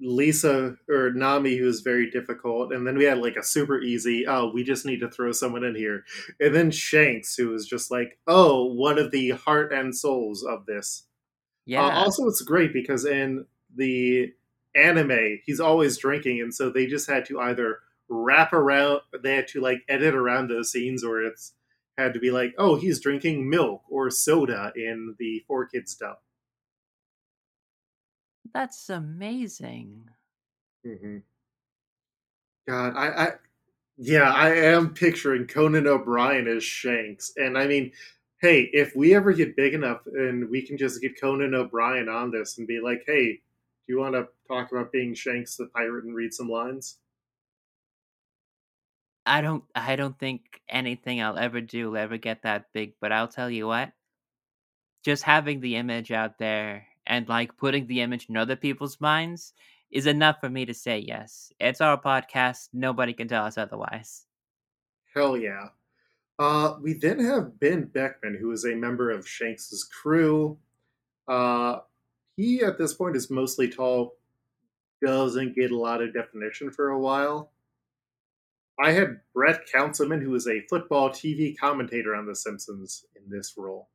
[0.00, 4.26] Lisa or Nami, who was very difficult, and then we had like a super easy.
[4.26, 6.04] Oh, we just need to throw someone in here,
[6.38, 10.66] and then Shanks, who was just like, oh, one of the heart and souls of
[10.66, 11.04] this.
[11.66, 11.84] Yeah.
[11.84, 14.32] Uh, also, it's great because in the
[14.74, 19.48] anime, he's always drinking, and so they just had to either wrap around, they had
[19.48, 21.52] to like edit around those scenes, or it's
[21.96, 26.16] had to be like, oh, he's drinking milk or soda in the Four Kids dub.
[28.52, 30.08] That's amazing.
[30.86, 31.18] Mm-hmm.
[32.68, 33.28] God, I, I,
[33.96, 37.92] yeah, I am picturing Conan O'Brien as Shanks, and I mean,
[38.40, 42.30] hey, if we ever get big enough and we can just get Conan O'Brien on
[42.30, 46.04] this and be like, hey, do you want to talk about being Shanks the pirate
[46.04, 46.98] and read some lines?
[49.26, 53.12] I don't I don't think anything I'll ever do will ever get that big, but
[53.12, 53.92] I'll tell you what.
[55.04, 59.52] Just having the image out there and like putting the image in other people's minds
[59.90, 61.52] is enough for me to say yes.
[61.58, 62.68] It's our podcast.
[62.72, 64.26] Nobody can tell us otherwise.
[65.12, 65.70] Hell yeah.
[66.38, 70.56] Uh, we then have Benn Beckman, who is a member of Shanks's crew.
[71.26, 71.80] Uh,
[72.36, 74.14] he, at this point, is mostly tall,
[75.04, 77.50] doesn't get a lot of definition for a while.
[78.82, 83.54] I had Brett Councilman, who is a football TV commentator on The Simpsons, in this
[83.58, 83.88] role.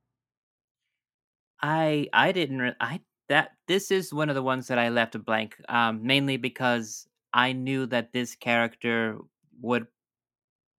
[1.68, 5.16] I I didn't re- I that this is one of the ones that I left
[5.16, 9.20] a blank um mainly because I knew that this character
[9.62, 9.88] would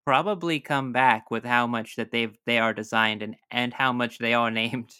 [0.07, 4.19] probably come back with how much that they've they are designed and and how much
[4.19, 4.95] they are named.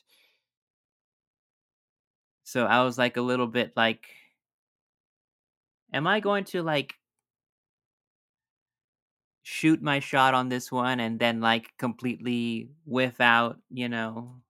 [2.45, 4.09] So I was like a little bit like
[5.93, 6.95] am I going to like
[9.43, 14.43] shoot my shot on this one and then like completely whiff out, you know?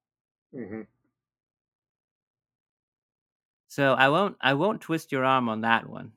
[0.52, 0.95] hmm
[3.76, 6.12] So I won't I won't twist your arm on that one.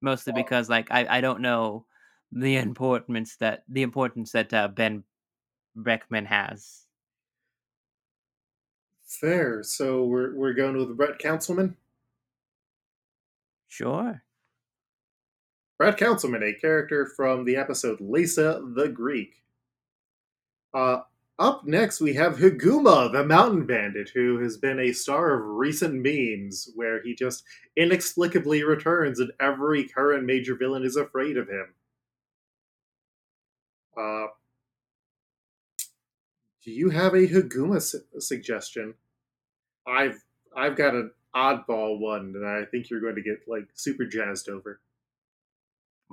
[0.00, 1.84] Mostly Well, because like I, I don't know
[2.30, 5.02] the importance that the importance that uh, Benn
[5.74, 6.86] Beckman has.
[9.06, 9.64] fair.
[9.64, 11.76] So we're we're going with Brett Councilman.
[13.66, 14.22] Sure.
[15.78, 19.42] Brett Councilman, a character from the episode Lisa the Greek.
[20.72, 21.00] Uh,
[21.40, 25.94] up next, we have Higuma, the mountain bandit, who has been a star of recent
[25.94, 27.44] memes, where he just
[27.76, 31.74] inexplicably returns and every current major villain is afraid of him.
[33.96, 34.26] Uh,
[36.62, 38.94] do you have a Higuma su- suggestion?
[39.86, 40.22] I've
[40.54, 44.50] I've got an oddball one that I think you're going to get like super jazzed
[44.50, 44.80] over.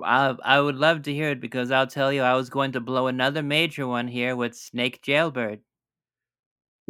[0.02, 2.80] I I would love to hear it because I'll tell you I was going to
[2.80, 5.62] blow another major one here with Snake Jailbird.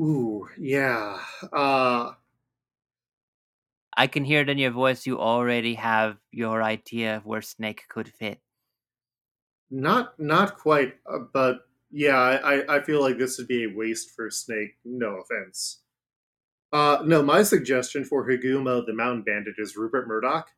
[0.01, 1.25] Ooh, yeah.
[1.53, 2.15] Uh,
[3.95, 5.05] I can hear it in your voice.
[5.05, 8.41] You already have your idea of where Snake could fit.
[9.71, 13.75] Not not quite, uh, but yeah, I, I- I feel like this would be a
[13.75, 14.77] waste for Snake.
[14.85, 15.83] No offense.
[16.73, 20.51] Uh, no, my suggestion for Higuma the Mountain Bandit is Rupert Murdoch.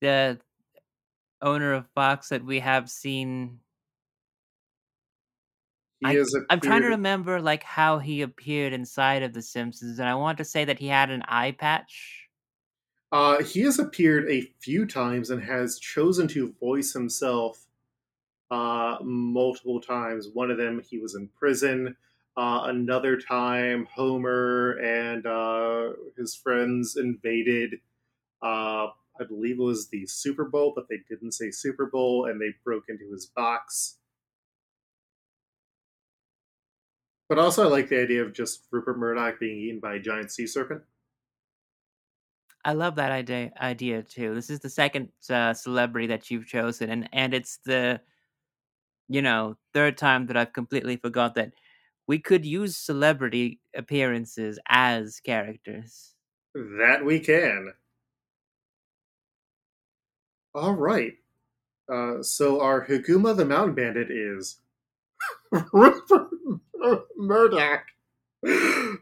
[0.00, 0.40] The
[1.42, 3.60] owner of Fox that we have seen.
[6.00, 10.08] He I, I'm trying to remember like how he appeared inside of The Simpsons, and
[10.08, 12.28] I want to say that he had an eye patch.
[13.12, 17.66] Uh, he has appeared a few times and has chosen to voice himself
[18.50, 20.28] uh, multiple times.
[20.28, 21.96] One of them, he was in prison.
[22.36, 27.80] Uh, another time, Homer and uh, his friends invaded.
[29.20, 32.54] I believe it was the Super Bowl, but they didn't say Super Bowl, and they
[32.64, 33.98] broke into his box.
[37.28, 40.30] But also, I like the idea of just Rupert Murdoch being eaten by a giant
[40.32, 40.84] sea serpent.
[42.64, 44.34] I love that idea idea too.
[44.34, 48.02] This is the second uh, celebrity that you've chosen, and and it's the
[49.08, 51.52] you know third time that I've completely forgot that
[52.06, 56.14] we could use celebrity appearances as characters.
[56.54, 57.74] That we can.
[60.54, 61.14] All right.
[61.90, 64.58] Uh, so our Higuma the Mountain Bandit is
[65.72, 66.28] Rupert
[67.16, 67.84] Murdoch.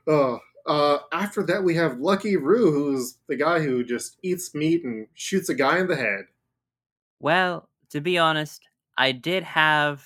[0.06, 4.84] Oh, uh, after that, we have Lucky Roo, who's the guy who just eats meat
[4.84, 6.26] and shoots a guy in the head.
[7.20, 10.04] Well, to be honest, I did have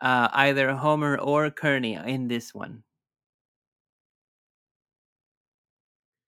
[0.00, 2.82] uh, either Homer or Kearney in this one.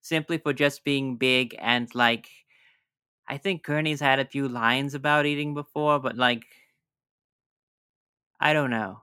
[0.01, 2.29] Simply for just being big and like,
[3.31, 6.43] I think Kearney's had a few lines about eating before, but like,
[8.41, 9.03] I don't know.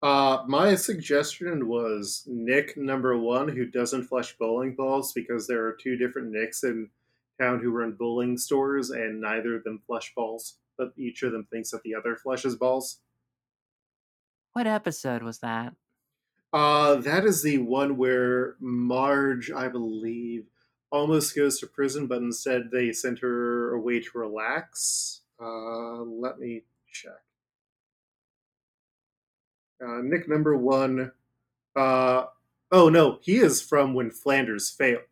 [0.00, 5.72] Uh, my suggestion was Nick number one, who doesn't flush bowling balls because there are
[5.72, 6.88] two different Nicks in
[7.40, 11.48] town who run bowling stores, and neither of them flush balls, but each of them
[11.50, 13.00] thinks that the other flushes balls.
[14.52, 15.74] What episode was that?
[16.52, 20.44] Uh, that is the one where Marge, I believe,
[20.92, 25.22] almost goes to prison, but instead they send her away to relax.
[25.40, 27.12] Uh, let me check.
[29.84, 31.10] Uh, Nick number one.
[31.74, 32.26] Uh,
[32.70, 35.02] oh no, he is from when Flanders failed.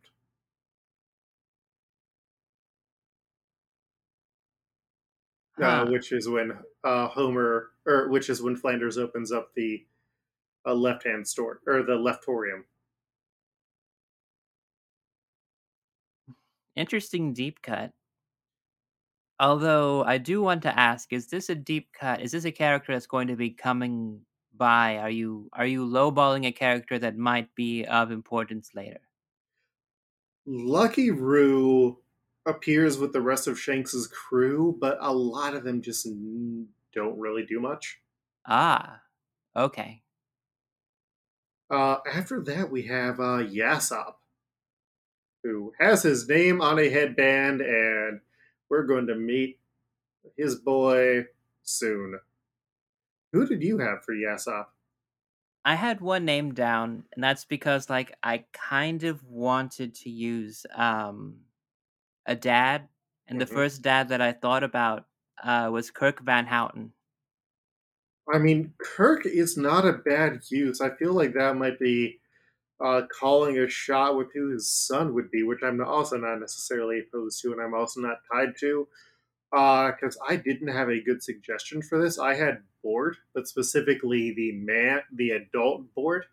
[5.59, 5.65] Huh.
[5.65, 6.53] Uh, which is when
[6.83, 9.85] uh, Homer, or which is when Flanders opens up the
[10.65, 12.63] uh, left-hand store or the leftorium.
[16.75, 17.93] Interesting deep cut.
[19.39, 22.21] Although I do want to ask, is this a deep cut?
[22.21, 24.97] Is this a character that's going to be coming by?
[24.99, 29.01] Are you are you lowballing a character that might be of importance later?
[30.45, 31.99] Lucky Roo
[32.45, 36.07] appears with the rest of Shanks's crew, but a lot of them just
[36.93, 38.01] don't really do much.
[38.45, 39.01] Ah,
[39.55, 40.03] okay.
[41.71, 44.15] Uh, after that, we have uh, Yasopp,
[45.43, 48.21] who has his name on a headband and
[48.69, 49.59] we're going to meet
[50.37, 51.25] his boy
[51.63, 52.19] soon.
[53.33, 54.67] Who did you have for Yasopp?
[55.65, 60.65] I had one name down, and that's because like I kind of wanted to use
[60.73, 61.45] um
[62.25, 62.89] a dad,
[63.27, 63.47] and the Mhm.
[63.47, 65.07] first dad that I thought about
[65.43, 66.93] uh was Kirk Van Houten.
[68.31, 70.79] I mean, Kirk is not a bad use.
[70.81, 72.20] I feel like that might be
[72.83, 76.99] uh, calling a shot with who his son would be, which I'm also not necessarily
[76.99, 78.87] opposed to, and I'm also not tied to.
[79.51, 82.17] Because I didn't have a good suggestion for this.
[82.17, 86.25] I had Bort, but specifically the man, the adult Bort,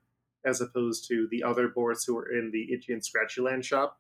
[0.44, 3.98] as opposed to the other Borts who were in the Itchy and Scratchy Land shop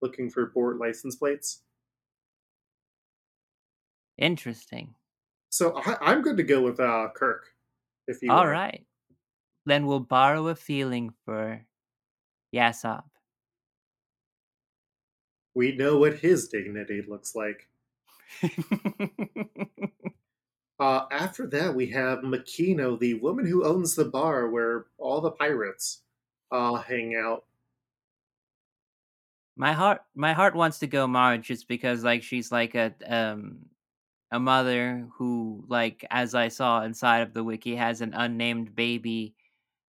[0.00, 1.60] looking for Bort license plates.
[4.16, 4.94] Interesting.
[5.50, 7.46] So I, I'm good to go with uh, Kirk.
[8.06, 8.84] If you All right.
[9.66, 11.64] Then we'll borrow a feeling for
[12.54, 13.04] Yasopp.
[15.54, 17.68] we know what his dignity looks like.
[20.80, 25.30] Uh, after that, we have Makino, the woman who owns the bar where all the
[25.30, 26.02] pirates
[26.50, 27.44] uh, hang out.
[29.56, 33.66] my heart my heart wants to go Marge just because like she's like a um
[34.30, 39.34] a mother who like as I saw inside of the wiki has an unnamed baby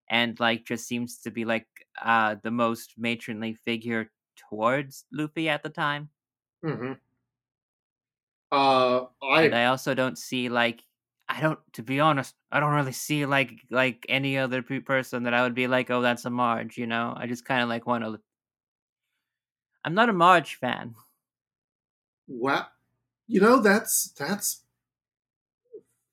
[0.09, 1.69] and like just seems to be like
[2.03, 6.11] uh the most matronly figure towards Luffy at the time.
[6.63, 6.95] hmm
[8.51, 10.85] Uh, I And I also don't see like
[11.29, 15.25] I don't to be honest, I don't really see like like any other pe- person
[15.25, 17.15] that I would be like, "Oh, that's a Marge," you know?
[17.17, 18.21] I just kind of like want to
[19.85, 20.97] I'm not a Marge fan.
[22.27, 22.69] wow,
[23.27, 24.65] you know that's that's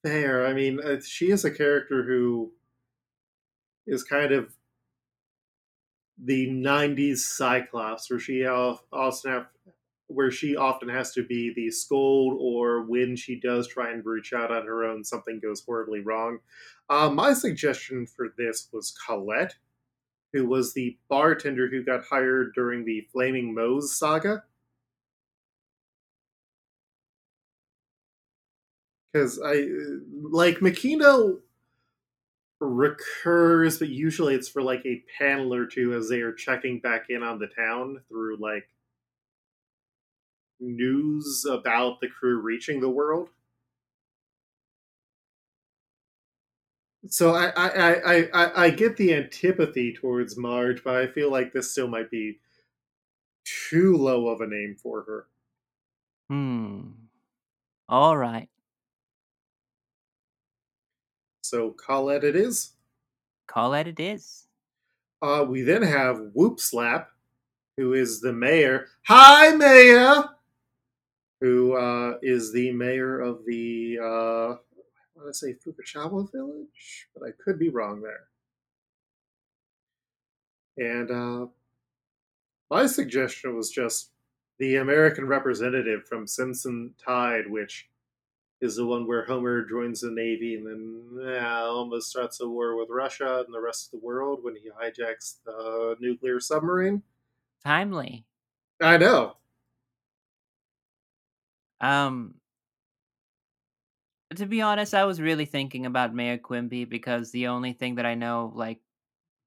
[0.02, 0.46] fair.
[0.46, 2.52] I mean, uh, she is a character who
[3.86, 4.52] is kind of
[6.22, 9.46] the '90s Cyclops, where she also have
[10.08, 14.32] where she often has to be the scold, or when she does try and reach
[14.32, 16.38] out on her own, something goes horribly wrong.
[16.90, 19.54] Uh, my suggestion for this was Colette,
[20.32, 24.44] who was the bartender who got hired during the Flaming Moe's saga.
[29.12, 29.66] Because I
[30.22, 31.40] like Makino
[32.68, 37.06] recurs, but usually it's for like a panel or two as they are checking back
[37.10, 38.68] in on the town through like
[40.60, 43.28] news about the crew reaching the world.
[47.08, 51.52] So I I, I, I, I get the antipathy towards Marge, but I feel like
[51.52, 52.38] this still might be
[53.44, 55.26] too low of a name for her.
[56.28, 56.90] Hmm.
[57.88, 58.48] All right.
[61.52, 62.70] So call Colette it is.
[63.46, 64.46] Call it it is.
[65.20, 67.10] Uh, we then have Woop Slap,
[67.76, 68.86] who is the mayor.
[69.06, 70.30] Hi, Mayor!
[71.42, 74.56] Who uh, is the mayor of the, uh, I
[75.14, 78.28] want to say Fukushima Village, but I could be wrong there.
[80.78, 81.46] And uh,
[82.70, 84.12] my suggestion was just
[84.58, 87.90] the American representative from Simpson Tide, which
[88.62, 92.76] is the one where Homer joins the Navy and then yeah, almost starts a war
[92.76, 97.02] with Russia and the rest of the world when he hijacks the nuclear submarine.
[97.64, 98.26] Timely.
[98.80, 99.38] I know.
[101.80, 102.40] Um
[104.34, 108.06] to be honest, I was really thinking about Mayor Quimby because the only thing that
[108.06, 108.80] I know like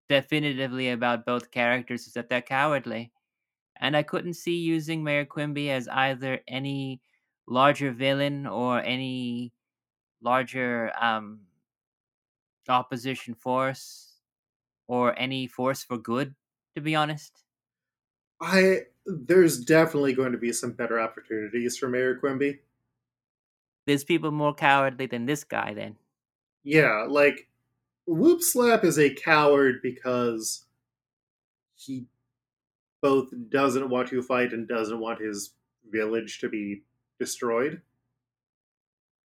[0.10, 3.14] definitively about both characters is that they're cowardly.
[3.78, 7.02] And I couldn't see using Mayor Quimby as either any
[7.48, 9.52] larger villain or any
[10.22, 11.42] larger um
[12.68, 14.14] opposition force
[14.88, 16.36] or any force for good,
[16.76, 17.44] to be honest.
[18.42, 22.60] I there's definitely going to be some better opportunities for Mayor Quimby.
[23.86, 25.96] There's people more cowardly than this guy then.
[26.64, 27.48] Yeah, like
[28.10, 30.66] Woop Slap is a coward because
[31.76, 32.06] he
[33.02, 35.52] both doesn't want to fight and doesn't want his
[35.92, 36.82] village to be
[37.20, 37.82] destroyed.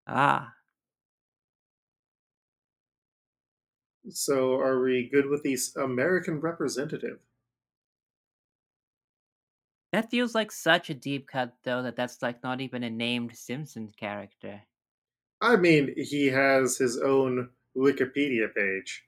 [0.05, 0.57] Ah,
[4.11, 7.19] So are we good with the American representative?
[9.93, 13.35] that feels like such a deep cut though that that's like not even a named
[13.37, 14.63] Simpsons character.
[15.41, 19.07] I mean, he has his own Wikipedia page.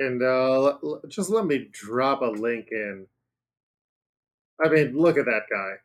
[0.00, 0.78] And uh,
[1.08, 3.08] just let me drop a link in.
[4.64, 5.78] I mean, look at that guy.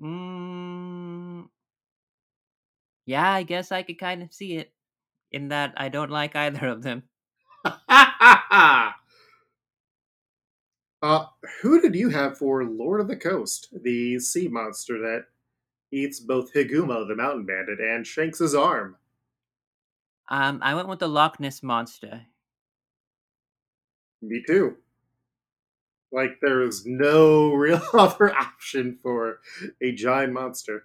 [0.00, 1.48] Mm,
[3.06, 4.72] yeah, I guess I could kind of see it
[5.32, 7.04] in that I don't like either of them.
[11.02, 11.26] Uh,
[11.60, 15.26] who did you have for Lord of the Coast, the sea monster that
[15.92, 18.96] eats both Higuma, the mountain bandit, and Shanks's arm?
[20.28, 22.22] Um, I went with the Loch Ness monster.
[24.22, 24.76] Me too.
[26.12, 29.40] Like there is no real other option for
[29.82, 30.84] a giant monster.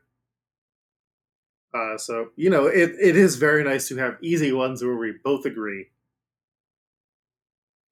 [1.73, 5.13] Uh, so you know, it, it is very nice to have easy ones where we
[5.23, 5.87] both agree.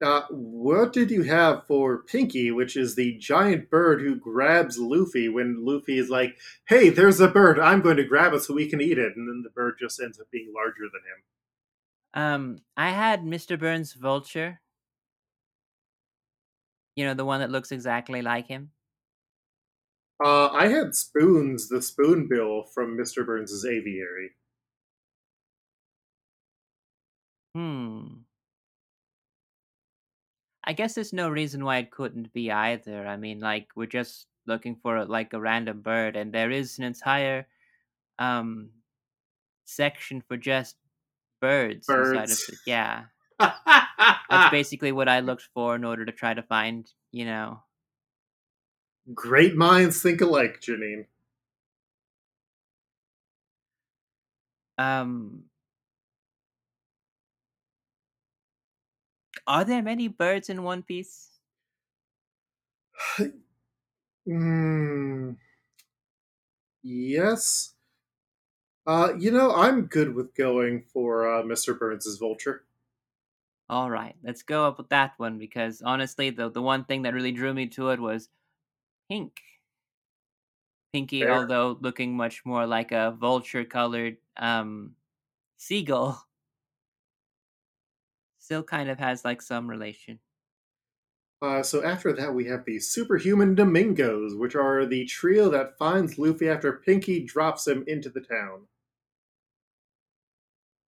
[0.01, 5.27] Uh, what did you have for Pinky, which is the giant bird who grabs Luffy
[5.27, 6.37] when Luffy is like,
[6.69, 7.59] "Hey, there's a bird.
[7.59, 10.01] I'm going to grab it so we can eat it," and then the bird just
[10.01, 11.23] ends up being larger than him.
[12.13, 13.59] Um, I had Mr.
[13.59, 14.61] Burns' vulture.
[16.99, 18.73] You know, the one that looks exactly like him.
[20.23, 23.25] Uh, I had Spoons, the spoonbill from Mr.
[23.25, 24.31] Burns's aviary.
[27.53, 28.25] Hmm.
[30.63, 33.07] I guess there's no reason why it couldn't be either.
[33.07, 36.83] I mean, like we're just looking for like a random bird, and there is an
[36.85, 37.47] entire
[38.19, 38.73] um
[39.65, 40.77] section for just
[41.41, 42.49] birds, inside of Birds.
[42.49, 42.59] it.
[42.65, 43.07] Yeah,
[43.39, 47.61] that's basically what I looked for in order to try to find, you know.
[49.13, 51.05] Great minds think alike, Janine.
[54.77, 55.43] Um,
[59.47, 61.29] are there many birds in One Piece?
[64.25, 65.31] Hmm.
[66.81, 67.73] Yes.
[68.87, 71.77] Uh, you know, I'm good with going for uh, Mr.
[71.77, 72.63] Burns' vulture.
[73.69, 77.13] All right, let's go up with that one because honestly, the the one thing that
[77.13, 78.29] really drew me to it was
[79.09, 79.39] pink.
[80.91, 81.33] Pinky, Fair.
[81.33, 84.95] although looking much more like a vulture-colored um,
[85.57, 86.25] seagull,
[88.39, 90.19] still kind of has like some relation.
[91.41, 96.17] Uh, so after that, we have the superhuman Domingos, which are the trio that finds
[96.17, 98.61] Luffy after Pinky drops him into the town.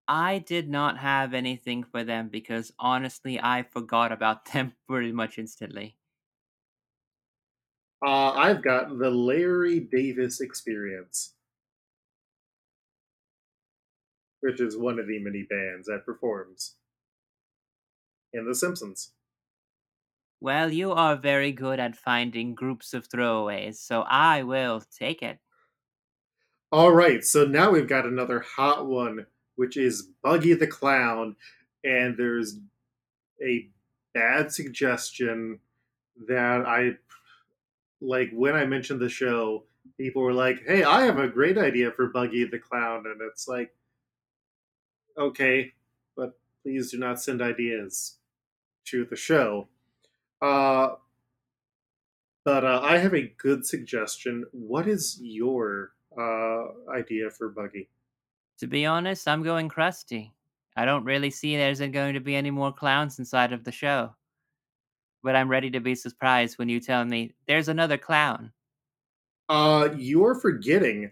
[0.06, 5.38] I did not have anything for them because honestly, I forgot about them pretty much
[5.38, 5.98] instantly.
[8.04, 11.36] Uh, I've got the Larry Davis Experience,
[14.40, 16.76] which is one of the many bands that performs
[18.32, 19.14] in The Simpsons.
[20.40, 25.40] Well, you are very good at finding groups of throwaways, so I will take it.
[26.72, 29.26] All right, so now we've got another hot one,
[29.56, 31.36] which is Buggy the Clown,
[31.84, 32.58] and there's
[33.42, 33.68] a
[34.14, 35.58] bad suggestion
[36.28, 36.92] that I
[38.00, 39.64] like when I mentioned the show.
[39.98, 43.48] People were like, "Hey, I have a great idea for Buggy the Clown," and it's
[43.48, 43.74] like,
[45.18, 45.72] okay,
[46.16, 48.16] but please do not send ideas
[48.86, 49.68] to the show.
[50.40, 50.94] Uh,
[52.44, 54.44] but uh, I have a good suggestion.
[54.52, 57.88] What is your uh, idea for Buggy?
[58.62, 60.32] To be honest, I'm going crusty.
[60.76, 64.14] I don't really see there's going to be any more clowns inside of the show.
[65.24, 68.52] But I'm ready to be surprised when you tell me there's another clown.
[69.48, 71.10] Uh, you're forgetting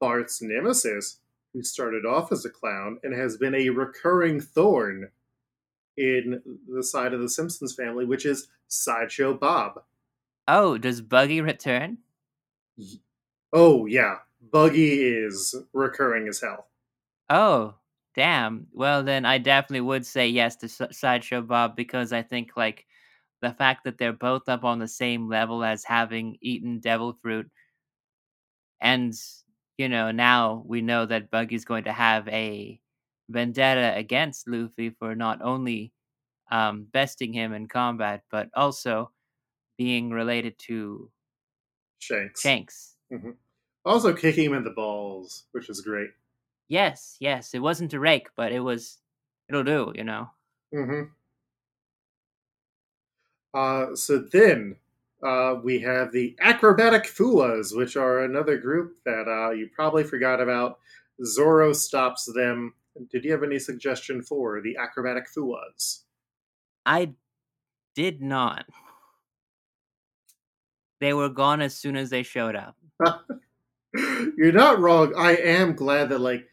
[0.00, 1.18] Bart's nemesis,
[1.52, 5.10] who started off as a clown and has been a recurring thorn
[5.98, 9.82] in the side of the Simpsons family, which is Sideshow Bob.
[10.48, 11.98] Oh, does Buggy return?
[13.52, 14.20] Oh, yeah.
[14.50, 16.68] Buggy is recurring as hell.
[17.30, 17.76] Oh,
[18.14, 18.66] damn.
[18.72, 22.86] Well, then I definitely would say yes to S- Sideshow Bob because I think, like,
[23.42, 27.50] the fact that they're both up on the same level as having eaten devil fruit
[28.80, 29.14] and
[29.78, 32.80] you know now we know that buggy's going to have a
[33.28, 35.92] vendetta against luffy for not only
[36.52, 39.12] um, besting him in combat but also
[39.78, 41.10] being related to
[41.98, 42.40] Shanks.
[42.42, 42.96] shanks
[43.84, 46.10] Also kicking him in the balls, which is great.
[46.70, 48.98] Yes yes it wasn't a rake but it was
[49.50, 50.30] it'll do you know
[50.72, 51.02] hmm
[53.52, 54.76] Uh, so then
[55.26, 60.40] uh, we have the Acrobatic Fuas, which are another group that uh, you probably forgot
[60.40, 60.78] about.
[61.24, 62.72] Zoro stops them.
[63.10, 66.04] Did you have any suggestion for the Acrobatic Fuas?
[66.86, 67.12] i
[67.94, 68.64] did not
[71.00, 72.76] they were gone as soon as they showed up
[74.36, 75.12] You're not wrong.
[75.16, 76.46] I am glad that like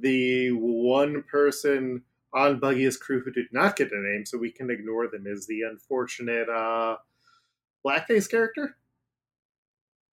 [0.00, 4.70] the one person on Buggy's crew who did not get a name, so we can
[4.70, 6.96] ignore them, is the unfortunate uh,
[7.84, 8.76] blackface character.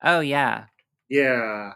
[0.03, 0.65] oh yeah
[1.09, 1.73] Yeah.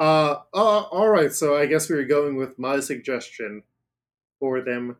[0.00, 1.32] Uh, uh, all right.
[1.32, 3.62] So I guess we were going with my suggestion
[4.40, 4.96] for them,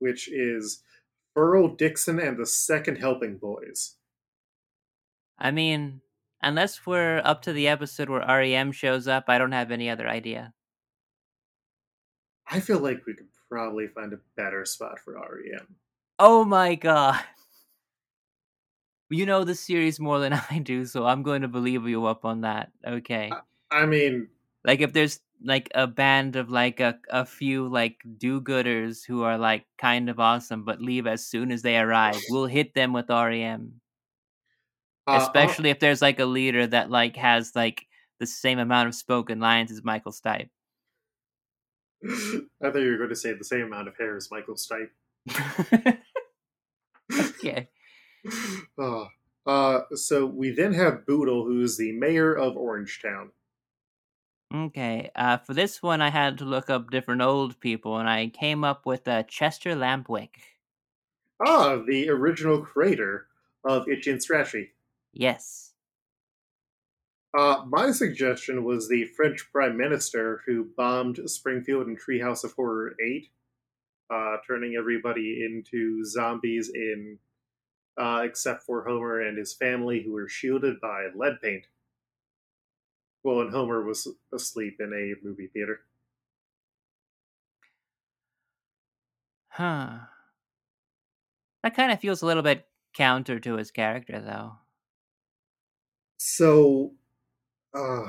[0.00, 0.82] which is
[1.34, 3.94] Burl Dixon and the Second Helping Boys.
[5.38, 6.00] I mean,
[6.44, 10.08] unless we're up to the episode where REM shows up, I don't have any other
[10.08, 10.52] idea.
[12.46, 15.66] I feel like we could probably find a better spot for REM.
[16.18, 17.20] Oh my god.
[19.10, 22.24] You know the series more than I do, so I'm going to believe you up
[22.24, 22.70] on that.
[22.86, 23.32] Okay.
[23.70, 24.28] I mean,
[24.64, 29.36] like if there's like a band of like a, a few like do-gooders who are
[29.36, 33.08] like kind of awesome but leave as soon as they arrive, we'll hit them with
[33.08, 33.80] REM.
[35.06, 37.86] Uh, Especially if there's like a leader that like has like
[38.20, 40.48] the same amount of spoken lines as Michael Stipe.
[42.04, 44.90] I thought you were going to say the same amount of hair as Michael Stipe.
[47.12, 47.68] okay.
[48.78, 49.04] Uh,
[49.46, 53.28] uh, so we then have Boodle, who is the mayor of Orangetown.
[54.54, 55.10] Okay.
[55.14, 58.64] Uh, for this one, I had to look up different old people, and I came
[58.64, 60.30] up with uh, Chester Lampwick.
[61.46, 63.26] Ah, the original creator
[63.64, 64.70] of Itchy and Scratchy.
[65.14, 65.72] Yes.
[67.36, 72.94] Uh, my suggestion was the French Prime Minister who bombed Springfield and Treehouse of Horror
[73.04, 73.28] 8,
[74.10, 77.18] uh, turning everybody into zombies in
[77.96, 81.66] uh, except for Homer and his family, who were shielded by lead paint.
[83.22, 85.80] Well, and Homer was asleep in a movie theater.
[89.48, 89.98] Huh.
[91.62, 94.56] That kind of feels a little bit counter to his character, though.
[96.26, 96.94] So,
[97.74, 98.08] uh,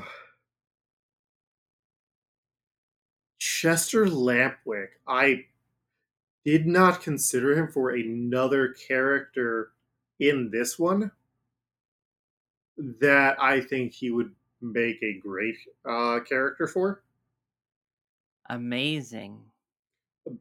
[3.38, 5.44] Chester Lampwick, I
[6.42, 9.72] did not consider him for another character
[10.18, 11.10] in this one
[12.78, 17.02] that I think he would make a great uh, character for.
[18.48, 19.42] Amazing.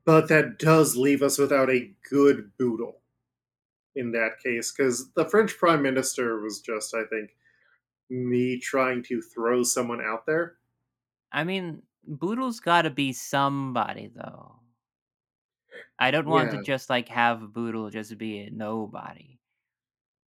[0.06, 3.02] But that does leave us without a good Boodle
[3.98, 7.32] in that case, because the French Prime Minister was just, I think,
[8.10, 10.58] me trying to throw someone out there.
[11.32, 14.62] I mean, Boodle's got to be somebody, though.
[16.00, 16.52] I don't want Yeah.
[16.52, 19.40] to just like have Boodle just be a nobody.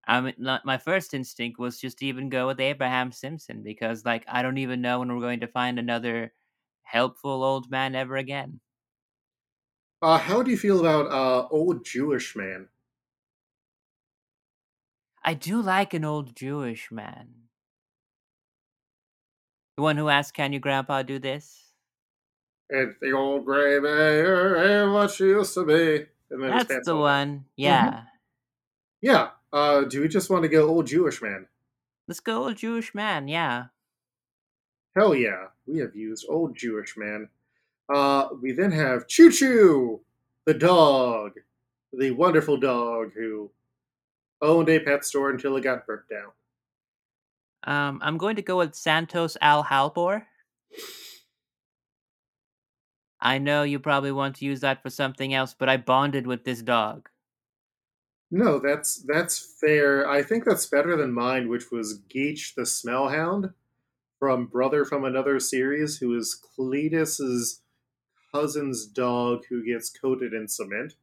[0.06, 4.24] I mean, my first instinct was just to even go with Abraham Simpson because, like,
[4.28, 6.34] I don't even know when we're going to find another
[6.82, 8.60] helpful old man ever again.
[10.02, 12.68] Uh, how do you feel about uh, old Jewish man?
[15.22, 17.47] I do like an old Jewish man.
[19.78, 21.70] The one who asked, Can your grandpa do this?
[22.68, 26.04] It's the old gray mayor and what she used to be.
[26.32, 27.44] And then That's the one.
[27.54, 28.02] Yeah.
[29.00, 29.28] Yeah.
[29.52, 31.46] Uh, do we just want to go old Jewish man?
[32.08, 33.28] Let's go, old Jewish man.
[33.28, 33.66] Yeah.
[34.96, 37.28] Hell yeah, we have used old Jewish man.
[37.88, 40.00] Uh, we then have Choo Choo,
[40.44, 41.34] the dog,
[41.92, 43.48] the wonderful dog who
[44.42, 46.32] owned a pet store until it got burnt down.
[47.64, 49.64] Um, I'm going to go with Santos L.
[49.64, 50.24] Halper.
[53.20, 56.44] I know you probably want to use that for something else, but I bonded with
[56.44, 57.08] this dog.
[58.30, 60.08] No, that's that's fair.
[60.08, 63.54] I think that's better than mine, which was Geach the Smellhound
[64.18, 67.62] from Brother from Another Series, who is Cletus's
[68.32, 70.94] cousin's dog who gets coated in cement.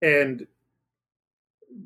[0.00, 0.46] And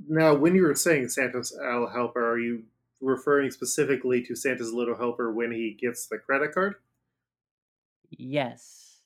[0.08, 2.64] now, when you were saying Santa's Al Helper, are you
[3.00, 6.74] referring specifically to Santa's Little Helper when he gets the credit card?
[8.10, 9.00] Yes.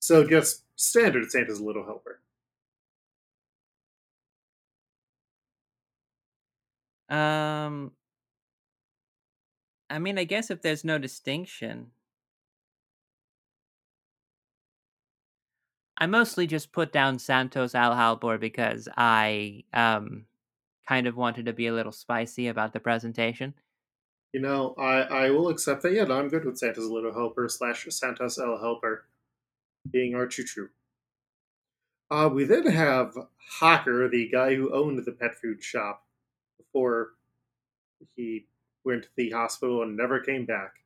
[0.00, 2.20] So just standard Santa's Little Helper.
[7.08, 7.92] Um,
[9.88, 11.90] I mean, I guess if there's no distinction,
[16.00, 17.94] I mostly just put down Santos L.
[17.94, 20.24] Halper because I um
[20.88, 23.54] kind of wanted to be a little spicy about the presentation.
[24.32, 25.92] You know, I, I will accept that.
[25.92, 29.04] Yeah, no, I'm good with Santa's Little Helper slash Santa's El Helper
[29.90, 30.68] being our choo choo.
[32.10, 33.16] Uh, we then have
[33.60, 36.04] Hocker, the guy who owned the pet food shop
[36.58, 37.10] before
[38.16, 38.46] he
[38.84, 40.79] went to the hospital and never came back.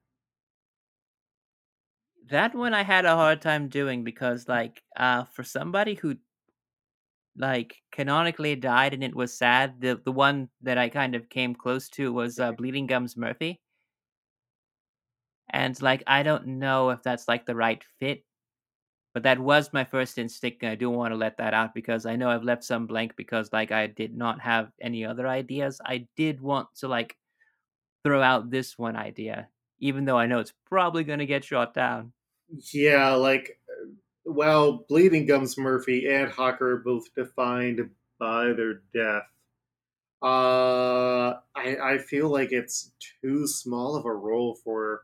[2.24, 6.16] That one I had a hard time doing because, like, uh, for somebody who,
[7.36, 11.54] like, canonically died and it was sad, the the one that I kind of came
[11.54, 13.60] close to was uh, Bleeding Gums Murphy,
[15.50, 18.24] and like, I don't know if that's like the right fit,
[19.14, 22.06] but that was my first instinct, and I do want to let that out because
[22.06, 25.80] I know I've left some blank because, like, I did not have any other ideas.
[25.84, 27.16] I did want to like
[28.04, 29.48] throw out this one idea,
[29.85, 32.14] even though I know it's probably going to get shot down.
[32.72, 33.61] Yeah, like
[34.24, 39.28] well, Bleeding Gums Murphy and Hocker are both defined by their death.
[40.22, 45.03] Uh, I I feel like it's too small of a role for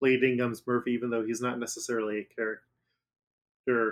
[0.00, 2.64] Bleeding Gums Murphy, even though he's not necessarily a character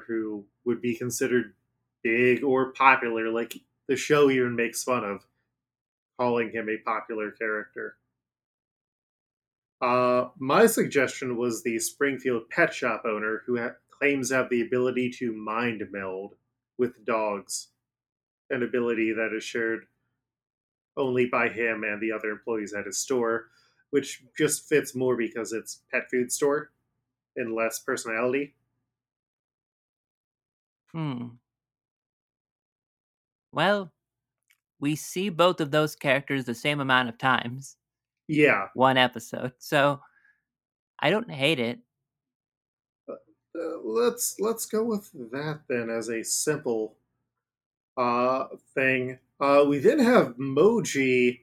[0.09, 1.55] who would be considered
[2.03, 3.29] big or popular.
[3.29, 3.55] Like
[3.87, 5.25] the show even makes fun of
[6.19, 7.97] calling him a popular character.
[9.81, 14.61] Uh, my suggestion was the Springfield pet shop owner who ha- claims to have the
[14.61, 16.35] ability to mind meld
[16.79, 17.69] with dogs,
[18.51, 19.87] an ability that is shared
[20.97, 23.49] only by him and the other employees at his store,
[23.91, 26.73] which just fits more because it's pet food store
[27.37, 28.55] and less personality.
[30.93, 31.29] Hmm.
[33.53, 33.93] Well,
[34.81, 37.78] we see both of those characters the same amount of times.
[38.29, 38.69] Yeah.
[38.75, 39.53] One episode.
[39.59, 40.01] So
[41.01, 41.79] I don't hate it.
[43.09, 43.15] Uh,
[43.83, 46.97] let's let's go with that then as a simple
[47.97, 49.19] uh, thing.
[49.41, 51.41] Uh, we then have Mohji,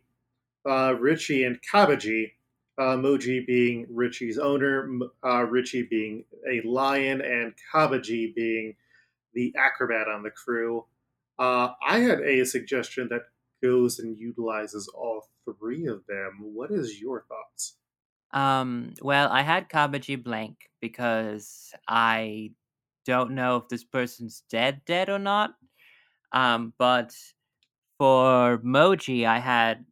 [0.66, 2.32] uh, Richie, and Cabaji.
[2.78, 4.90] Uh, Mohji being Richie's owner,
[5.24, 8.76] uh, Richie being a lion, and Cabaji being
[9.34, 10.86] the acrobat on the crew.
[11.40, 13.24] Uh, I had a suggestion that
[13.64, 16.39] goes and utilizes all three of them.
[16.41, 17.78] What is your thoughts?
[18.32, 22.52] Um, well, I had Cabaji blank because I
[23.06, 25.52] don't know if this person's dead, dead or not.
[26.32, 27.16] Um, but
[27.98, 29.86] for Mohji, I had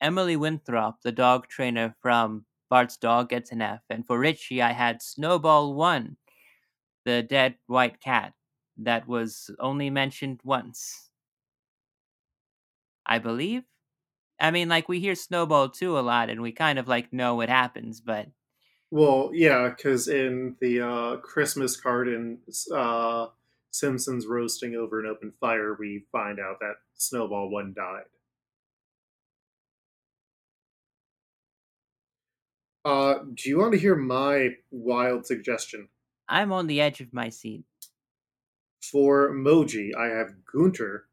[0.00, 4.72] Emily Winthrop, the dog trainer from Bart's Dog Gets an F, and for Richie, I
[4.72, 6.16] had Snowball One,
[7.04, 8.32] the dead white cat
[8.78, 11.10] that was only mentioned once.
[13.04, 13.64] I believe.
[14.40, 17.34] I mean, like we hear Snowball 2 a lot, and we kind of like know
[17.34, 18.28] what happens, but
[18.90, 22.40] Well, yeah, because in the uh, Christmas card in
[22.74, 23.28] uh,
[23.70, 28.06] Simpsons roasting over an open fire, we find out that Snowball One died.
[32.84, 35.88] Uh, do you want to hear my wild suggestion?
[36.28, 37.66] I'm on the edge of my seat.
[38.82, 41.08] For Mohji, I have Gunter.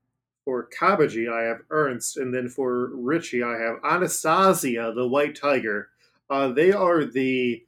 [0.47, 2.15] For Cabaji, I have Ernst.
[2.15, 5.89] And then for Richie, I have Anastasia, the white tiger.
[6.29, 7.65] Uh, they are the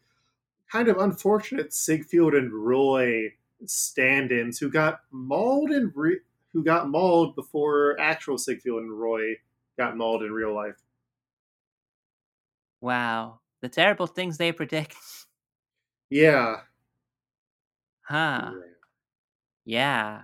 [0.72, 3.34] kind of unfortunate Siegfried and Roy
[3.66, 6.22] stand-ins who got mauled in re-
[6.54, 9.34] who got mauled before actual Siegfried and Roy
[9.78, 10.82] got mauled in real life.
[12.80, 13.42] Wow.
[13.60, 14.96] The terrible things they predict.
[16.10, 16.62] Yeah.
[18.04, 18.54] Huh.
[19.66, 20.22] Yeah.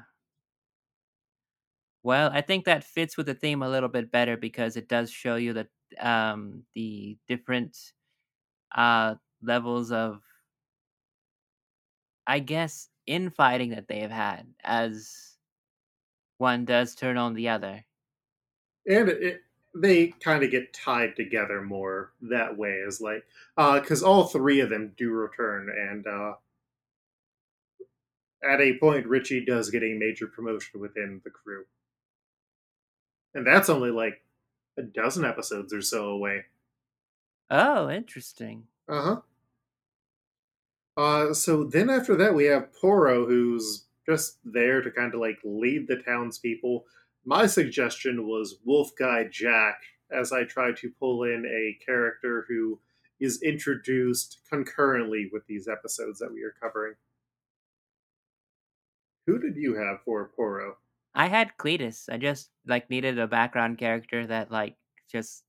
[2.05, 5.09] Well, I think that fits with the theme a little bit better because it does
[5.09, 7.75] show you that um, the different
[8.75, 10.21] uh, levels of,
[12.27, 15.39] I guess, infighting that they have had as
[16.37, 17.83] one does turn on the other.
[18.87, 19.41] And it,
[19.73, 23.25] they kind of get tied together more that way as like
[23.55, 26.35] because uh, all three of them do return and uh,
[28.47, 31.65] at a point richie does get a major promotion within the crew
[33.35, 34.23] and that's only like
[34.77, 36.45] a dozen episodes or so away
[37.51, 39.17] oh interesting uh-huh
[40.97, 45.37] uh so then after that we have poro who's just there to kind of like
[45.43, 46.85] lead the townspeople
[47.23, 49.81] my suggestion was wolf guy jack
[50.11, 52.79] as I try to pull in a character who
[53.19, 56.95] is introduced concurrently with these episodes that we are covering.
[59.25, 60.73] Who did you have for Poro?
[61.15, 62.09] I had Cletus.
[62.11, 64.75] I just like needed a background character that like
[65.09, 65.43] just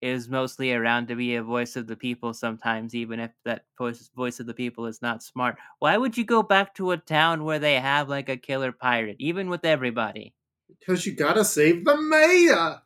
[0.00, 4.10] is mostly around to be a voice of the people sometimes, even if that voice,
[4.16, 5.56] voice of the people is not smart.
[5.78, 9.16] Why would you go back to a town where they have like a killer pirate,
[9.18, 10.34] even with everybody?
[10.78, 12.80] Because you gotta save the mayor!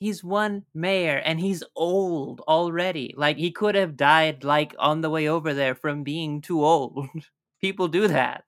[0.00, 3.14] He's one mayor and he's old already.
[3.16, 7.08] Like he could have died like on the way over there from being too old.
[7.60, 8.44] People do that.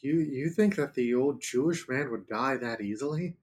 [0.00, 3.38] You you think that the old Jewish man would die that easily?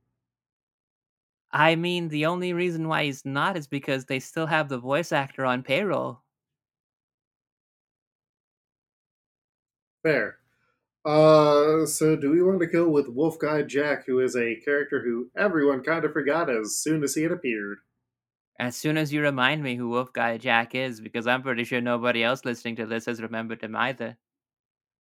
[1.53, 5.11] I mean, the only reason why he's not is because they still have the voice
[5.11, 6.21] actor on payroll.
[10.03, 10.39] Fair.
[11.05, 15.03] Uh, so do we want to go with Wolf Guy Jack, who is a character
[15.03, 17.79] who everyone kind of forgot as soon as he had appeared?
[18.59, 21.79] As soon as you remind me who Wolf Guy Jack is, because I'm pretty sure
[21.79, 24.17] nobody else listening to this has remembered him either.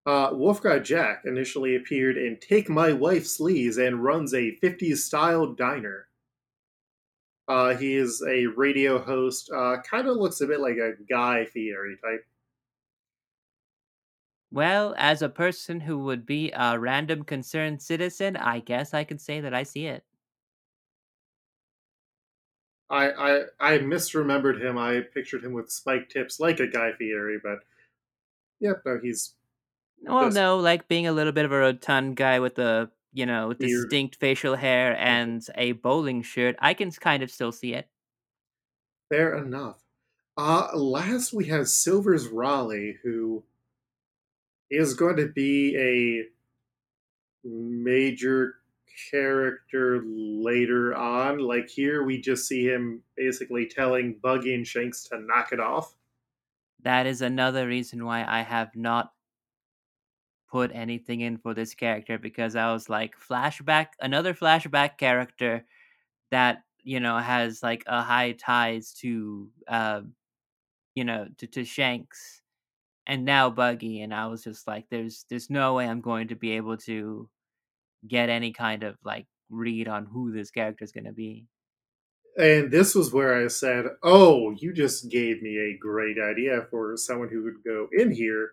[0.05, 4.97] Uh, Wolf Guy Jack initially appeared in Take My Wife's Sleaze and runs a 50s
[4.97, 6.07] style diner.
[7.47, 9.49] Uh, he is a radio host.
[9.51, 12.25] Uh, kind of looks a bit like a Guy Fieri type.
[14.51, 19.17] Well, as a person who would be a random concerned citizen, I guess I can
[19.17, 20.03] say that I see it.
[22.89, 24.77] I I, I misremembered him.
[24.77, 27.59] I pictured him with spike tips like a Guy Fieri, but
[28.59, 29.33] yep, no, he's
[30.07, 33.53] Well, no, like being a little bit of a rotund guy with a, you know,
[33.59, 33.89] Beard.
[33.89, 36.55] distinct facial hair and a bowling shirt.
[36.59, 37.89] I can kind of still see it.
[39.09, 39.81] fair enough.
[40.37, 43.43] Uh, last we have Silvers Rayleigh, who
[44.69, 48.55] is going to be a major
[49.11, 51.39] character later on.
[51.39, 55.95] Like here, we just see him basically telling Buggy and Shanks to knock it off.
[56.81, 59.13] That is another reason why I have not
[60.55, 65.65] put anything in for this character because I was like flashback another flashback character
[66.31, 70.03] that you know has like a high ties to uh
[70.95, 72.41] you know to, to Shanks
[73.05, 76.35] and now Buggy and I was just like there's there's no way I'm going to
[76.35, 77.29] be able to
[78.07, 81.47] get any kind of like read on who this character is going to be.
[82.37, 86.95] And this was where I said, "Oh, you just gave me a great idea for
[86.95, 88.51] someone who would go in here."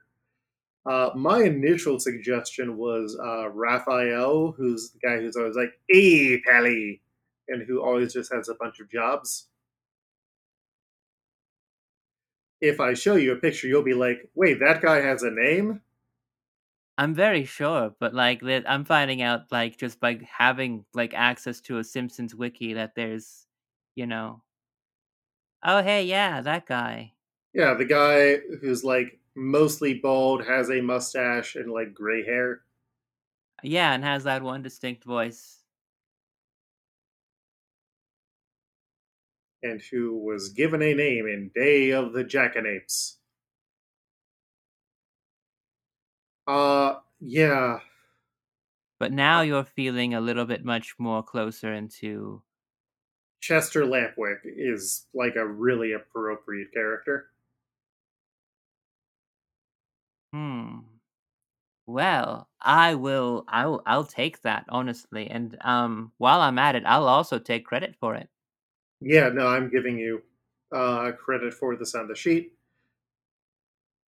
[0.85, 7.01] Uh, my initial suggestion was uh, Raphael, who's the guy who's always like, "Hey, Pally,"
[7.49, 9.47] and who always just has a bunch of jobs.
[12.61, 15.83] If I show you a picture, you'll be like, "Wait, that guy has a name?"
[16.99, 21.61] I'm very sure, but like that I'm finding out like just by having like access
[21.63, 23.47] to a Simpsons wiki that there's,
[23.95, 24.43] you know,
[25.65, 27.13] oh hey yeah that guy.
[27.55, 32.65] Yeah, the guy who's like mostly bald, has a mustache, and like gray hair.
[33.65, 35.65] Yeah, and has that one distinct voice.
[39.63, 43.17] and who was given a name in Day of the Jackanapes.
[46.47, 47.81] Uh, yeah,
[48.99, 52.43] But now you're feeling a little bit much more closer into
[53.41, 57.32] Chester Lampwick is like a really appropriate character.
[60.33, 60.81] Hmm.
[61.87, 65.31] Well, I will I'll I'll take that honestly.
[65.31, 68.29] And um while I'm at it, I'll also take credit for it.
[69.01, 70.23] Yeah, no, I'm giving you
[70.71, 72.57] uh, credit for this on the sheet.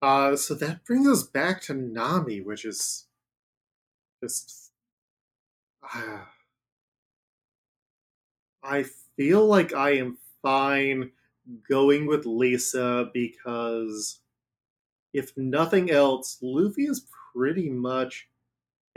[0.00, 3.08] Uh, so that brings us back to Nami, which is
[4.20, 4.72] just.
[5.82, 6.24] Uh,
[8.62, 8.82] I
[9.16, 11.12] feel like I am fine
[11.68, 14.20] going with Lisa because,
[15.14, 18.28] if nothing else, Luffy is pretty much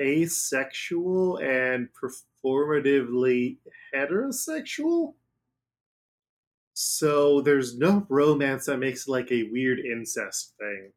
[0.01, 3.57] asexual and performatively
[3.95, 5.13] heterosexual.
[6.73, 10.91] So there's no romance that makes like a weird incest thing.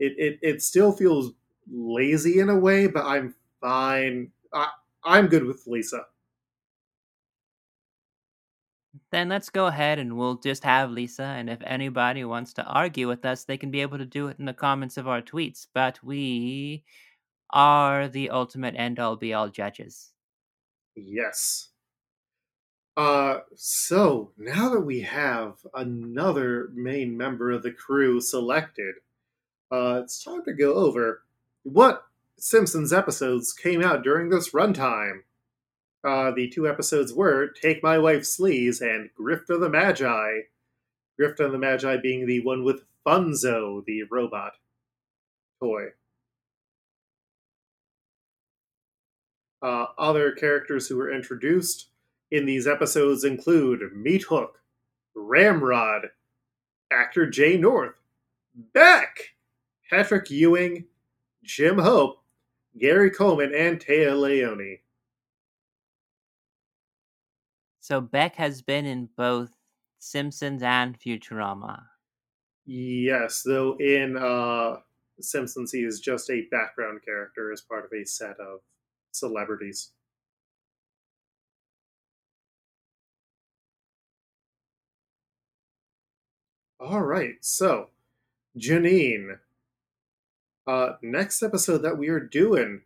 [0.00, 1.32] It it, it still feels
[1.70, 4.32] lazy in a way, but I'm fine.
[4.52, 4.70] I,
[5.04, 6.06] I'm good with Lisa.
[9.10, 13.08] Then let's go ahead and we'll just have Lisa and if anybody wants to argue
[13.08, 15.66] with us, they can be able to do it in the comments of our tweets,
[15.72, 16.84] but we
[17.50, 20.12] are the ultimate end all be all judges.
[20.94, 21.68] Yes.
[22.96, 28.96] Uh, so now that we have another main member of the crew selected,
[29.70, 31.22] uh, it's time to go over
[31.62, 32.02] what
[32.38, 35.20] Simpsons episodes came out during this runtime.
[36.04, 40.40] Uh, the two episodes were Take My Wife Sleaze and Grift of the Magi.
[41.20, 44.52] Grift of the Magi being the one with Funzo, the robot
[45.60, 45.86] toy.
[49.60, 51.88] Uh, other characters who were introduced
[52.30, 54.60] in these episodes include Meat Hook,
[55.16, 56.10] Ramrod,
[56.92, 57.96] actor Jay North,
[58.72, 59.34] Beck,
[59.90, 60.84] Patrick Ewing,
[61.42, 62.22] Jim Hope,
[62.78, 64.78] Gary Coleman, and Taya Leone.
[67.88, 69.48] So Beck has been in both
[69.98, 71.84] Simpsons and Futurama.
[72.66, 74.80] Yes, though in uh,
[75.22, 78.60] Simpsons he is just a background character as part of a set of
[79.12, 79.92] celebrities.
[86.78, 87.88] All right, so
[88.54, 89.38] Janine,
[90.66, 92.82] uh, next episode that we are doing,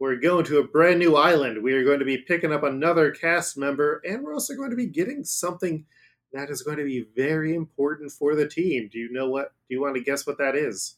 [0.00, 1.62] we're going to a brand new island.
[1.62, 4.76] We are going to be picking up another cast member, and we're also going to
[4.76, 5.86] be getting something
[6.32, 8.88] that is going to be very important for the team.
[8.92, 9.52] Do you know what?
[9.68, 10.96] Do you want to guess what that is?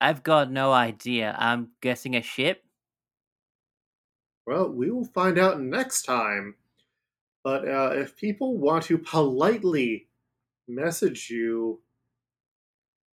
[0.00, 1.34] I've got no idea.
[1.38, 2.62] I'm guessing a ship.
[4.46, 6.54] Well, we will find out next time.
[7.42, 10.06] But uh, if people want to politely
[10.68, 11.80] message you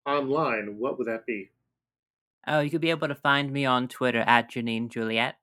[0.05, 1.51] online, what would that be?
[2.47, 5.37] Oh, you could be able to find me on Twitter at Janine Juliet.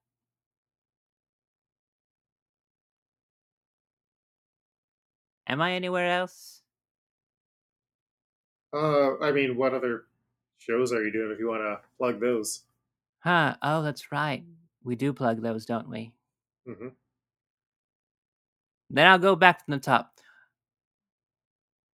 [5.46, 6.62] Am I anywhere else?
[8.72, 10.04] Uh, I mean, what other
[10.58, 12.62] shows are you doing if you want to plug those?
[13.18, 13.56] Huh.
[13.60, 14.44] Oh, that's right.
[14.84, 16.12] We do plug those, don't we?
[16.68, 16.88] Mm-hmm.
[18.90, 20.18] Then I'll go back from the top.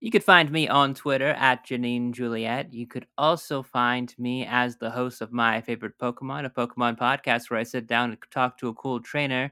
[0.01, 2.73] You could find me on Twitter at Janine Juliet.
[2.73, 7.51] You could also find me as the host of My Favorite Pokemon, a Pokemon podcast
[7.51, 9.51] where I sit down and talk to a cool trainer.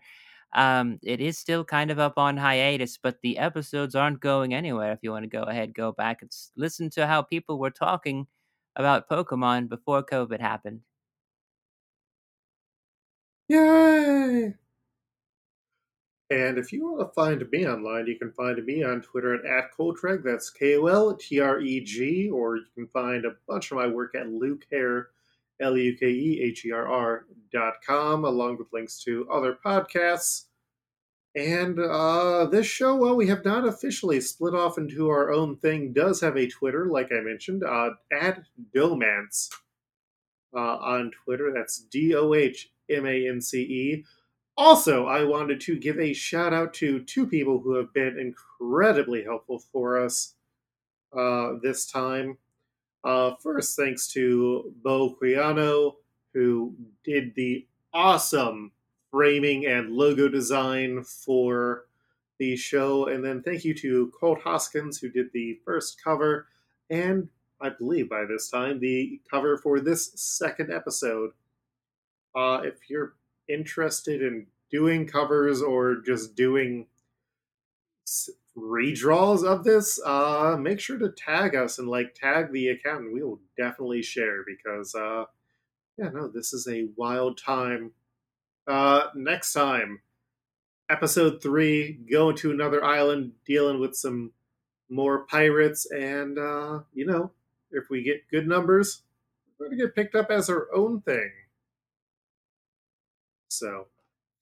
[0.55, 4.93] Um, it is still kind of up on hiatus, but the episodes aren't going anywhere.
[4.93, 8.27] If you want to go ahead, go back and listen to how people were talking
[8.77, 10.83] about Pokemon before COVID happened.
[13.49, 14.55] Yay!
[16.29, 19.45] And if you want to find me online, you can find me on Twitter at,
[19.45, 20.25] at Koltreg.
[20.25, 22.29] That's K O L T R E G.
[22.31, 25.05] Or you can find a bunch of my work at Lukeherr,
[25.61, 29.57] L U K E H E R R dot com, along with links to other
[29.65, 30.47] podcasts.
[31.37, 35.93] And uh, this show, well, we have not officially split off into our own thing,
[35.93, 38.41] does have a Twitter, like I mentioned, uh, at
[38.75, 39.51] Dohmance
[40.57, 41.53] uh, on Twitter.
[41.55, 44.05] That's D O H M A N C E.
[44.59, 49.23] Also, I wanted to give a shout out to two people who have been incredibly
[49.23, 50.35] helpful for us
[51.17, 52.39] uh, this time.
[53.05, 55.97] Uh, first, thanks to Bo Quiano,
[56.33, 58.73] who did the awesome
[59.11, 61.87] framing and logo design for
[62.39, 63.09] the show.
[63.09, 66.49] And then thank you to Colt Hoskins, who did the first cover,
[66.91, 67.29] and
[67.61, 71.31] I believe by this time, the cover for this second episode.
[72.35, 73.15] Uh, if you're
[73.49, 76.87] interested in doing covers or just doing
[78.57, 83.13] redraws of this, uh, make sure to tag us and like tag the account, and
[83.13, 85.25] we will definitely share because, uh,
[85.99, 87.93] yeah, no, this is a wild time.
[88.67, 90.01] Uh, next time,
[90.89, 94.33] episode three, going to another island, dealing with some
[94.89, 97.33] more pirates, and uh, you know,
[97.71, 99.03] if we get good numbers,
[99.59, 101.31] we're gonna get picked up as our own thing.
[103.49, 103.87] So,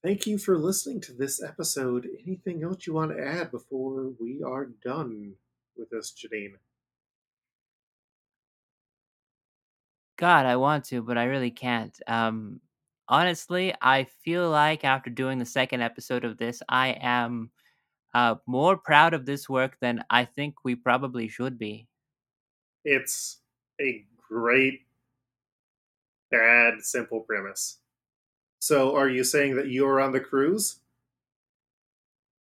[0.03, 2.09] thank you for listening to this episode.
[2.27, 5.35] Anything else you want to add before we are done
[5.77, 6.55] with this, Janine?
[10.17, 11.97] God, I want to, but I really can't.
[12.07, 12.61] Um,
[13.09, 17.51] honestly, I feel like after doing the second episode of this, I am
[18.15, 21.89] uh, more proud of this work than I think we probably should be.
[22.85, 23.41] It's
[23.81, 24.83] a great,
[26.31, 27.79] bad, simple premise.
[28.65, 30.81] So, are you saying that you're on the cruise?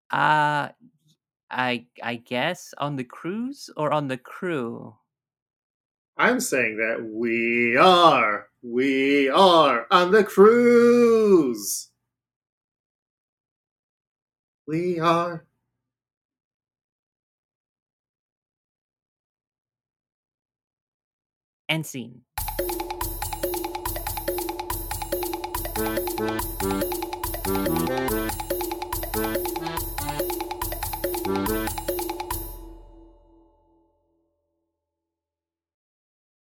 [0.09, 0.69] Uh
[1.51, 4.95] I I guess on the cruise or on the crew.
[6.15, 11.89] I'm saying that we are, we are on the cruise.
[14.65, 15.45] We are.
[21.67, 22.21] End scene.
[25.75, 26.17] Thank
[29.47, 29.52] you.